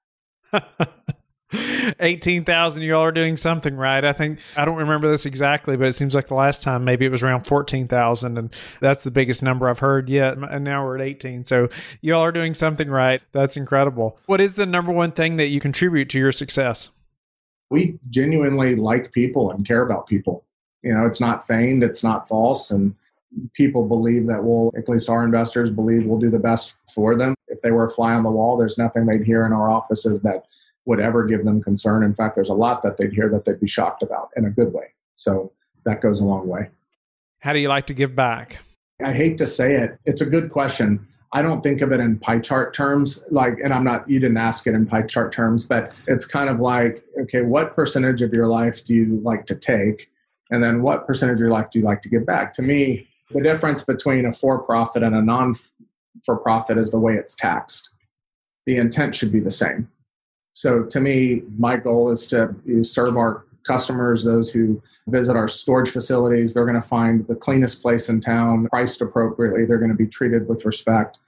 18,000 2.00 2.82
you 2.82 2.94
all 2.94 3.04
are 3.04 3.12
doing 3.12 3.38
something 3.38 3.74
right. 3.74 4.04
I 4.04 4.12
think 4.12 4.38
I 4.54 4.66
don't 4.66 4.76
remember 4.76 5.10
this 5.10 5.24
exactly, 5.24 5.76
but 5.76 5.88
it 5.88 5.94
seems 5.94 6.14
like 6.14 6.28
the 6.28 6.34
last 6.34 6.62
time 6.62 6.84
maybe 6.84 7.06
it 7.06 7.10
was 7.10 7.22
around 7.22 7.46
14,000 7.46 8.36
and 8.36 8.54
that's 8.80 9.02
the 9.02 9.10
biggest 9.10 9.42
number 9.42 9.68
I've 9.68 9.78
heard 9.78 10.10
yet 10.10 10.36
and 10.36 10.64
now 10.64 10.84
we're 10.84 10.96
at 10.96 11.02
18. 11.02 11.46
So 11.46 11.68
you 12.02 12.14
all 12.14 12.22
are 12.22 12.32
doing 12.32 12.52
something 12.52 12.90
right. 12.90 13.22
That's 13.32 13.56
incredible. 13.56 14.18
What 14.26 14.42
is 14.42 14.56
the 14.56 14.66
number 14.66 14.92
one 14.92 15.12
thing 15.12 15.36
that 15.36 15.46
you 15.46 15.58
contribute 15.58 16.10
to 16.10 16.18
your 16.18 16.32
success? 16.32 16.90
We 17.70 17.98
genuinely 18.10 18.76
like 18.76 19.12
people 19.12 19.50
and 19.50 19.66
care 19.66 19.82
about 19.82 20.06
people. 20.06 20.44
You 20.82 20.92
know, 20.94 21.06
it's 21.06 21.20
not 21.20 21.46
feigned, 21.46 21.82
it's 21.82 22.02
not 22.02 22.28
false 22.28 22.70
and 22.70 22.94
people 23.54 23.86
believe 23.86 24.26
that 24.26 24.42
we'll, 24.42 24.72
at 24.76 24.88
least 24.88 25.08
our 25.08 25.24
investors 25.24 25.70
believe 25.70 26.06
we'll 26.06 26.18
do 26.18 26.30
the 26.30 26.38
best 26.38 26.76
for 26.94 27.16
them. 27.16 27.34
If 27.48 27.60
they 27.62 27.70
were 27.70 27.84
a 27.84 27.90
fly 27.90 28.14
on 28.14 28.22
the 28.22 28.30
wall, 28.30 28.56
there's 28.56 28.78
nothing 28.78 29.06
they'd 29.06 29.24
hear 29.24 29.44
in 29.46 29.52
our 29.52 29.70
offices 29.70 30.20
that 30.22 30.44
would 30.86 31.00
ever 31.00 31.24
give 31.24 31.44
them 31.44 31.62
concern. 31.62 32.02
In 32.02 32.14
fact, 32.14 32.34
there's 32.34 32.48
a 32.48 32.54
lot 32.54 32.82
that 32.82 32.96
they'd 32.96 33.12
hear 33.12 33.28
that 33.30 33.44
they'd 33.44 33.60
be 33.60 33.68
shocked 33.68 34.02
about 34.02 34.30
in 34.36 34.46
a 34.46 34.50
good 34.50 34.72
way. 34.72 34.94
So 35.14 35.52
that 35.84 36.00
goes 36.00 36.20
a 36.20 36.24
long 36.24 36.48
way. 36.48 36.70
How 37.40 37.52
do 37.52 37.58
you 37.58 37.68
like 37.68 37.86
to 37.86 37.94
give 37.94 38.16
back? 38.16 38.58
I 39.04 39.12
hate 39.12 39.38
to 39.38 39.46
say 39.46 39.76
it. 39.76 39.98
It's 40.06 40.22
a 40.22 40.26
good 40.26 40.50
question. 40.50 41.06
I 41.32 41.42
don't 41.42 41.62
think 41.62 41.82
of 41.82 41.92
it 41.92 42.00
in 42.00 42.18
pie 42.18 42.38
chart 42.38 42.72
terms, 42.72 43.22
like, 43.30 43.58
and 43.62 43.72
I'm 43.72 43.84
not, 43.84 44.08
you 44.08 44.18
didn't 44.18 44.38
ask 44.38 44.66
it 44.66 44.74
in 44.74 44.86
pie 44.86 45.02
chart 45.02 45.30
terms, 45.30 45.64
but 45.64 45.92
it's 46.06 46.24
kind 46.24 46.48
of 46.48 46.58
like, 46.58 47.04
okay, 47.20 47.42
what 47.42 47.76
percentage 47.76 48.22
of 48.22 48.32
your 48.32 48.46
life 48.46 48.82
do 48.82 48.94
you 48.94 49.20
like 49.22 49.44
to 49.46 49.54
take? 49.54 50.10
And 50.50 50.64
then 50.64 50.82
what 50.82 51.06
percentage 51.06 51.34
of 51.34 51.40
your 51.40 51.50
life 51.50 51.70
do 51.70 51.78
you 51.78 51.84
like 51.84 52.00
to 52.02 52.08
give 52.08 52.24
back? 52.24 52.54
To 52.54 52.62
me, 52.62 53.06
the 53.30 53.42
difference 53.42 53.82
between 53.82 54.26
a 54.26 54.32
for 54.32 54.58
profit 54.58 55.02
and 55.02 55.14
a 55.14 55.22
non 55.22 55.54
for 56.24 56.36
profit 56.36 56.78
is 56.78 56.90
the 56.90 56.98
way 56.98 57.14
it's 57.14 57.34
taxed. 57.34 57.90
The 58.66 58.76
intent 58.76 59.14
should 59.14 59.32
be 59.32 59.40
the 59.40 59.50
same. 59.50 59.88
So 60.52 60.84
to 60.84 61.00
me, 61.00 61.42
my 61.56 61.76
goal 61.76 62.10
is 62.10 62.26
to 62.26 62.54
serve 62.82 63.16
our 63.16 63.44
customers, 63.66 64.24
those 64.24 64.50
who 64.50 64.82
visit 65.08 65.36
our 65.36 65.46
storage 65.48 65.90
facilities. 65.90 66.54
They're 66.54 66.66
going 66.66 66.80
to 66.80 66.88
find 66.88 67.26
the 67.28 67.36
cleanest 67.36 67.82
place 67.82 68.08
in 68.08 68.20
town, 68.20 68.66
priced 68.68 69.00
appropriately. 69.00 69.64
They're 69.64 69.78
going 69.78 69.90
to 69.90 69.96
be 69.96 70.06
treated 70.06 70.48
with 70.48 70.64
respect. 70.64 71.18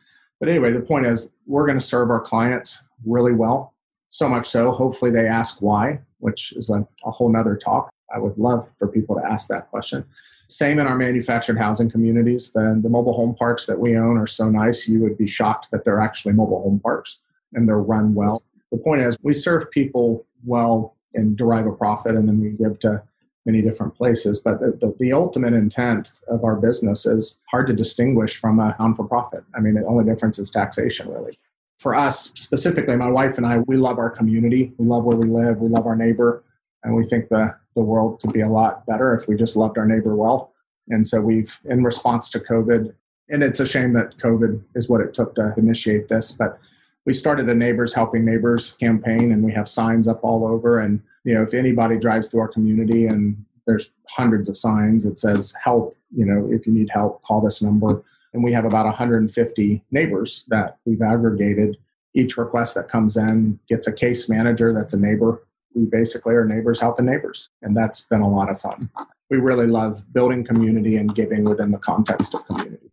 But 0.41 0.49
anyway, 0.49 0.73
the 0.73 0.81
point 0.81 1.07
is, 1.07 1.31
we're 1.47 1.67
going 1.67 1.79
to 1.79 1.85
serve 1.85 2.11
our 2.11 2.21
clients 2.21 2.83
really 3.07 3.35
well. 3.35 3.75
So 4.09 4.29
much 4.29 4.49
so, 4.49 4.73
hopefully, 4.73 5.11
they 5.11 5.29
ask 5.29 5.63
why, 5.63 6.01
which 6.19 6.53
is 6.57 6.71
a, 6.71 6.87
a 7.05 7.11
whole 7.11 7.29
nother 7.29 7.57
talk. 7.57 7.91
I 8.13 8.19
would 8.19 8.37
love 8.39 8.69
for 8.79 8.89
people 8.89 9.15
to 9.17 9.25
ask 9.25 9.49
that 9.49 9.71
question. 9.71 10.05
Same 10.51 10.81
in 10.81 10.87
our 10.87 10.97
manufactured 10.97 11.59
housing 11.59 11.89
communities. 11.89 12.51
The, 12.51 12.79
the 12.83 12.89
mobile 12.89 13.13
home 13.13 13.35
parks 13.35 13.67
that 13.67 13.79
we 13.79 13.97
own 13.97 14.17
are 14.17 14.27
so 14.27 14.51
nice, 14.51 14.89
you 14.89 15.01
would 15.01 15.17
be 15.17 15.27
shocked 15.27 15.69
that 15.71 15.85
they're 15.85 16.01
actually 16.01 16.33
mobile 16.33 16.63
home 16.63 16.81
parks. 16.81 17.19
and 17.55 17.69
they're 17.69 17.79
run 17.79 18.15
well. 18.15 18.43
The 18.73 18.79
point 18.79 19.03
is, 19.03 19.17
we 19.23 19.35
serve 19.35 19.71
people 19.71 20.27
well 20.45 20.97
and 21.15 21.37
derive 21.37 21.67
a 21.67 21.73
profit, 21.73 22.15
and 22.15 22.29
then 22.29 22.41
we 22.41 22.51
give 22.51 22.79
to 22.81 23.03
many 23.47 23.63
different 23.63 23.95
places. 23.95 24.41
But 24.41 24.61
the, 24.61 24.73
the, 24.73 24.95
the, 24.99 25.13
ultimate 25.13 25.55
intent 25.55 26.13
of 26.29 26.45
our 26.45 26.57
business 26.57 27.07
is 27.07 27.41
hard 27.47 27.67
to 27.69 27.73
distinguish 27.73 28.37
from 28.37 28.61
a 28.61 28.77
non 28.79 28.95
for 28.95 29.07
profit. 29.07 29.45
I 29.55 29.61
mean, 29.61 29.75
the 29.75 29.85
only 29.87 30.05
difference 30.05 30.39
is 30.39 30.51
taxation, 30.51 31.09
really. 31.09 31.39
For 31.79 31.95
us 31.95 32.33
specifically, 32.35 32.95
my 32.97 33.09
wife 33.09 33.39
and 33.39 33.47
I, 33.47 33.59
we 33.59 33.77
love 33.77 33.99
our 33.99 34.11
community. 34.11 34.73
We 34.77 34.87
love 34.87 35.05
where 35.05 35.17
we 35.17 35.27
live. 35.27 35.59
We 35.59 35.69
love 35.69 35.87
our 35.87 35.97
neighbor. 35.97 36.45
And 36.83 36.95
we 36.95 37.05
think 37.05 37.29
the, 37.29 37.55
the 37.75 37.83
world 37.83 38.21
could 38.21 38.33
be 38.33 38.41
a 38.41 38.49
lot 38.49 38.87
better 38.87 39.15
if 39.15 39.29
we 39.29 39.37
just 39.37 39.57
loved 39.57 39.79
our 39.79 39.87
neighbor 39.87 40.17
well. 40.17 40.53
And 40.89 41.07
so 41.07 41.21
we've, 41.21 41.59
in 41.67 41.85
response 41.85 42.31
to 42.31 42.41
COVID, 42.41 42.93
and 43.29 43.43
it's 43.43 43.61
a 43.61 43.67
shame 43.67 43.93
that 43.93 44.17
COVID 44.19 44.63
is 44.75 44.89
what 44.89 45.01
it 45.01 45.15
took 45.15 45.35
to 45.37 45.55
initiate 45.57 46.09
this, 46.09 46.33
but 46.33 46.59
we 47.07 47.13
started 47.13 47.49
a 47.49 47.55
neighbors 47.55 47.95
helping 47.95 48.25
neighbors 48.25 48.73
campaign 48.73 49.33
and 49.33 49.43
we 49.43 49.53
have 49.53 49.69
signs 49.69 50.07
up 50.07 50.21
all 50.23 50.47
over. 50.47 50.81
And 50.81 51.01
you 51.25 51.35
know 51.35 51.43
if 51.43 51.55
anybody 51.55 51.99
drives 51.99 52.29
through 52.29 52.41
our 52.41 52.49
community 52.49 53.07
and 53.07 53.43
there's 53.67 53.91
hundreds 54.09 54.49
of 54.49 54.57
signs 54.57 55.05
that 55.05 55.19
says 55.19 55.55
help 55.63 55.97
you 56.15 56.25
know 56.25 56.49
if 56.51 56.67
you 56.67 56.73
need 56.73 56.91
help 56.93 57.23
call 57.23 57.41
this 57.41 57.63
number. 57.63 58.03
And 58.33 58.45
we 58.45 58.53
have 58.53 58.65
about 58.65 58.87
150 58.87 59.83
neighbors 59.91 60.45
that 60.49 60.79
we've 60.85 61.03
aggregated. 61.03 61.79
Each 62.15 62.37
request 62.37 62.75
that 62.77 62.89
comes 62.89 63.17
in 63.17 63.59
gets 63.69 63.87
a 63.87 63.93
case 63.93 64.29
manager 64.29 64.73
that's 64.73 64.93
a 64.93 64.99
neighbor 64.99 65.43
we 65.75 65.87
basically 65.87 66.35
are 66.35 66.45
neighbors 66.45 66.81
helping 66.81 67.07
neighbors 67.07 67.49
and 67.63 67.77
that's 67.77 68.03
been 68.03 68.21
a 68.21 68.29
lot 68.29 68.51
of 68.51 68.61
fun 68.61 68.91
we 69.31 69.39
really 69.39 69.67
love 69.67 70.03
building 70.13 70.45
community 70.45 70.97
and 70.97 71.15
giving 71.15 71.45
within 71.45 71.71
the 71.71 71.79
context 71.79 72.35
of 72.35 72.45
community 72.47 72.91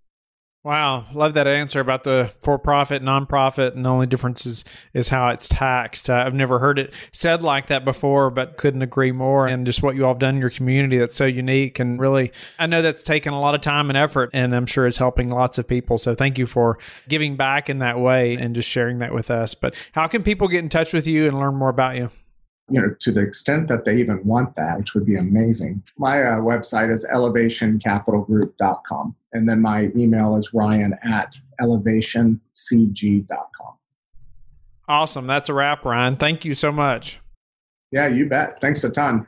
Wow, 0.67 1.05
love 1.13 1.35
that 1.35 1.47
answer 1.47 1.79
about 1.79 2.03
the 2.03 2.29
for-profit, 2.41 3.01
non-profit, 3.01 3.73
and 3.73 3.85
the 3.85 3.89
only 3.89 4.05
difference 4.05 4.45
is, 4.45 4.65
is 4.93 5.07
how 5.07 5.29
it's 5.29 5.47
taxed. 5.47 6.09
Uh, 6.09 6.15
I've 6.15 6.33
never 6.33 6.59
heard 6.59 6.77
it 6.77 6.93
said 7.13 7.41
like 7.41 7.67
that 7.67 7.85
before, 7.85 8.29
but 8.29 8.57
couldn't 8.57 8.81
agree 8.81 9.13
more. 9.13 9.47
And 9.47 9.65
just 9.65 9.81
what 9.81 9.95
you 9.95 10.03
all 10.03 10.13
have 10.13 10.19
done 10.19 10.35
in 10.35 10.41
your 10.41 10.49
community 10.49 10.97
that's 10.97 11.15
so 11.15 11.25
unique 11.25 11.79
and 11.79 12.01
really, 12.01 12.33
I 12.59 12.65
know 12.65 12.81
that's 12.81 13.03
taken 13.03 13.31
a 13.31 13.39
lot 13.39 13.55
of 13.55 13.61
time 13.61 13.89
and 13.89 13.95
effort, 13.95 14.31
and 14.33 14.53
I'm 14.53 14.65
sure 14.65 14.85
it's 14.85 14.97
helping 14.97 15.29
lots 15.29 15.57
of 15.57 15.65
people. 15.69 15.97
So 15.97 16.15
thank 16.15 16.37
you 16.37 16.45
for 16.45 16.77
giving 17.07 17.37
back 17.37 17.69
in 17.69 17.79
that 17.79 17.97
way 17.97 18.35
and 18.35 18.53
just 18.53 18.67
sharing 18.67 18.99
that 18.99 19.13
with 19.13 19.31
us. 19.31 19.53
But 19.53 19.73
how 19.93 20.07
can 20.07 20.21
people 20.21 20.49
get 20.49 20.63
in 20.63 20.69
touch 20.69 20.91
with 20.91 21.07
you 21.07 21.27
and 21.27 21.39
learn 21.39 21.55
more 21.55 21.69
about 21.69 21.95
you? 21.95 22.09
You 22.69 22.81
know, 22.81 22.93
to 22.99 23.11
the 23.11 23.21
extent 23.21 23.67
that 23.69 23.85
they 23.85 23.97
even 23.97 24.23
want 24.25 24.55
that, 24.55 24.77
which 24.77 24.93
would 24.93 25.05
be 25.05 25.15
amazing. 25.15 25.81
My 25.97 26.21
uh, 26.21 26.35
website 26.37 26.91
is 26.91 27.05
elevationcapitalgroup.com. 27.05 29.15
And 29.33 29.47
then 29.47 29.61
my 29.61 29.91
email 29.95 30.35
is 30.35 30.51
ryan 30.53 30.97
at 31.03 31.37
elevationcg.com. 31.61 33.73
Awesome. 34.89 35.27
That's 35.27 35.49
a 35.49 35.53
wrap, 35.53 35.85
Ryan. 35.85 36.15
Thank 36.15 36.45
you 36.45 36.53
so 36.53 36.71
much. 36.71 37.19
Yeah, 37.91 38.07
you 38.07 38.27
bet. 38.27 38.61
Thanks 38.61 38.83
a 38.83 38.89
ton. 38.89 39.27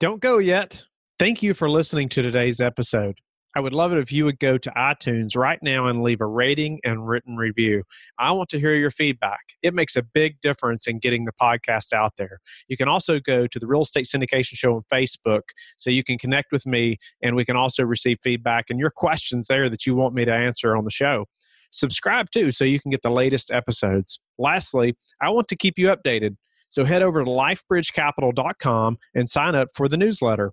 Don't 0.00 0.20
go 0.20 0.38
yet. 0.38 0.84
Thank 1.18 1.42
you 1.42 1.54
for 1.54 1.68
listening 1.68 2.08
to 2.10 2.22
today's 2.22 2.60
episode. 2.60 3.18
I 3.58 3.60
would 3.60 3.72
love 3.72 3.90
it 3.90 3.98
if 3.98 4.12
you 4.12 4.24
would 4.24 4.38
go 4.38 4.56
to 4.56 4.70
iTunes 4.76 5.36
right 5.36 5.58
now 5.62 5.88
and 5.88 6.04
leave 6.04 6.20
a 6.20 6.26
rating 6.26 6.78
and 6.84 7.08
written 7.08 7.36
review. 7.36 7.82
I 8.16 8.30
want 8.30 8.50
to 8.50 8.60
hear 8.60 8.72
your 8.76 8.92
feedback. 8.92 9.40
It 9.64 9.74
makes 9.74 9.96
a 9.96 10.02
big 10.04 10.40
difference 10.40 10.86
in 10.86 11.00
getting 11.00 11.24
the 11.24 11.32
podcast 11.32 11.92
out 11.92 12.12
there. 12.16 12.38
You 12.68 12.76
can 12.76 12.86
also 12.86 13.18
go 13.18 13.48
to 13.48 13.58
the 13.58 13.66
Real 13.66 13.80
Estate 13.80 14.06
Syndication 14.06 14.54
Show 14.54 14.76
on 14.76 14.82
Facebook 14.92 15.40
so 15.76 15.90
you 15.90 16.04
can 16.04 16.18
connect 16.18 16.52
with 16.52 16.66
me 16.66 16.98
and 17.20 17.34
we 17.34 17.44
can 17.44 17.56
also 17.56 17.82
receive 17.82 18.18
feedback 18.22 18.66
and 18.70 18.78
your 18.78 18.90
questions 18.90 19.48
there 19.48 19.68
that 19.68 19.86
you 19.86 19.96
want 19.96 20.14
me 20.14 20.24
to 20.24 20.32
answer 20.32 20.76
on 20.76 20.84
the 20.84 20.90
show. 20.92 21.24
Subscribe 21.72 22.30
too 22.30 22.52
so 22.52 22.62
you 22.62 22.78
can 22.78 22.92
get 22.92 23.02
the 23.02 23.10
latest 23.10 23.50
episodes. 23.50 24.20
Lastly, 24.38 24.94
I 25.20 25.30
want 25.30 25.48
to 25.48 25.56
keep 25.56 25.80
you 25.80 25.88
updated. 25.88 26.36
So 26.68 26.84
head 26.84 27.02
over 27.02 27.24
to 27.24 27.28
lifebridgecapital.com 27.28 28.98
and 29.16 29.28
sign 29.28 29.56
up 29.56 29.70
for 29.74 29.88
the 29.88 29.96
newsletter. 29.96 30.52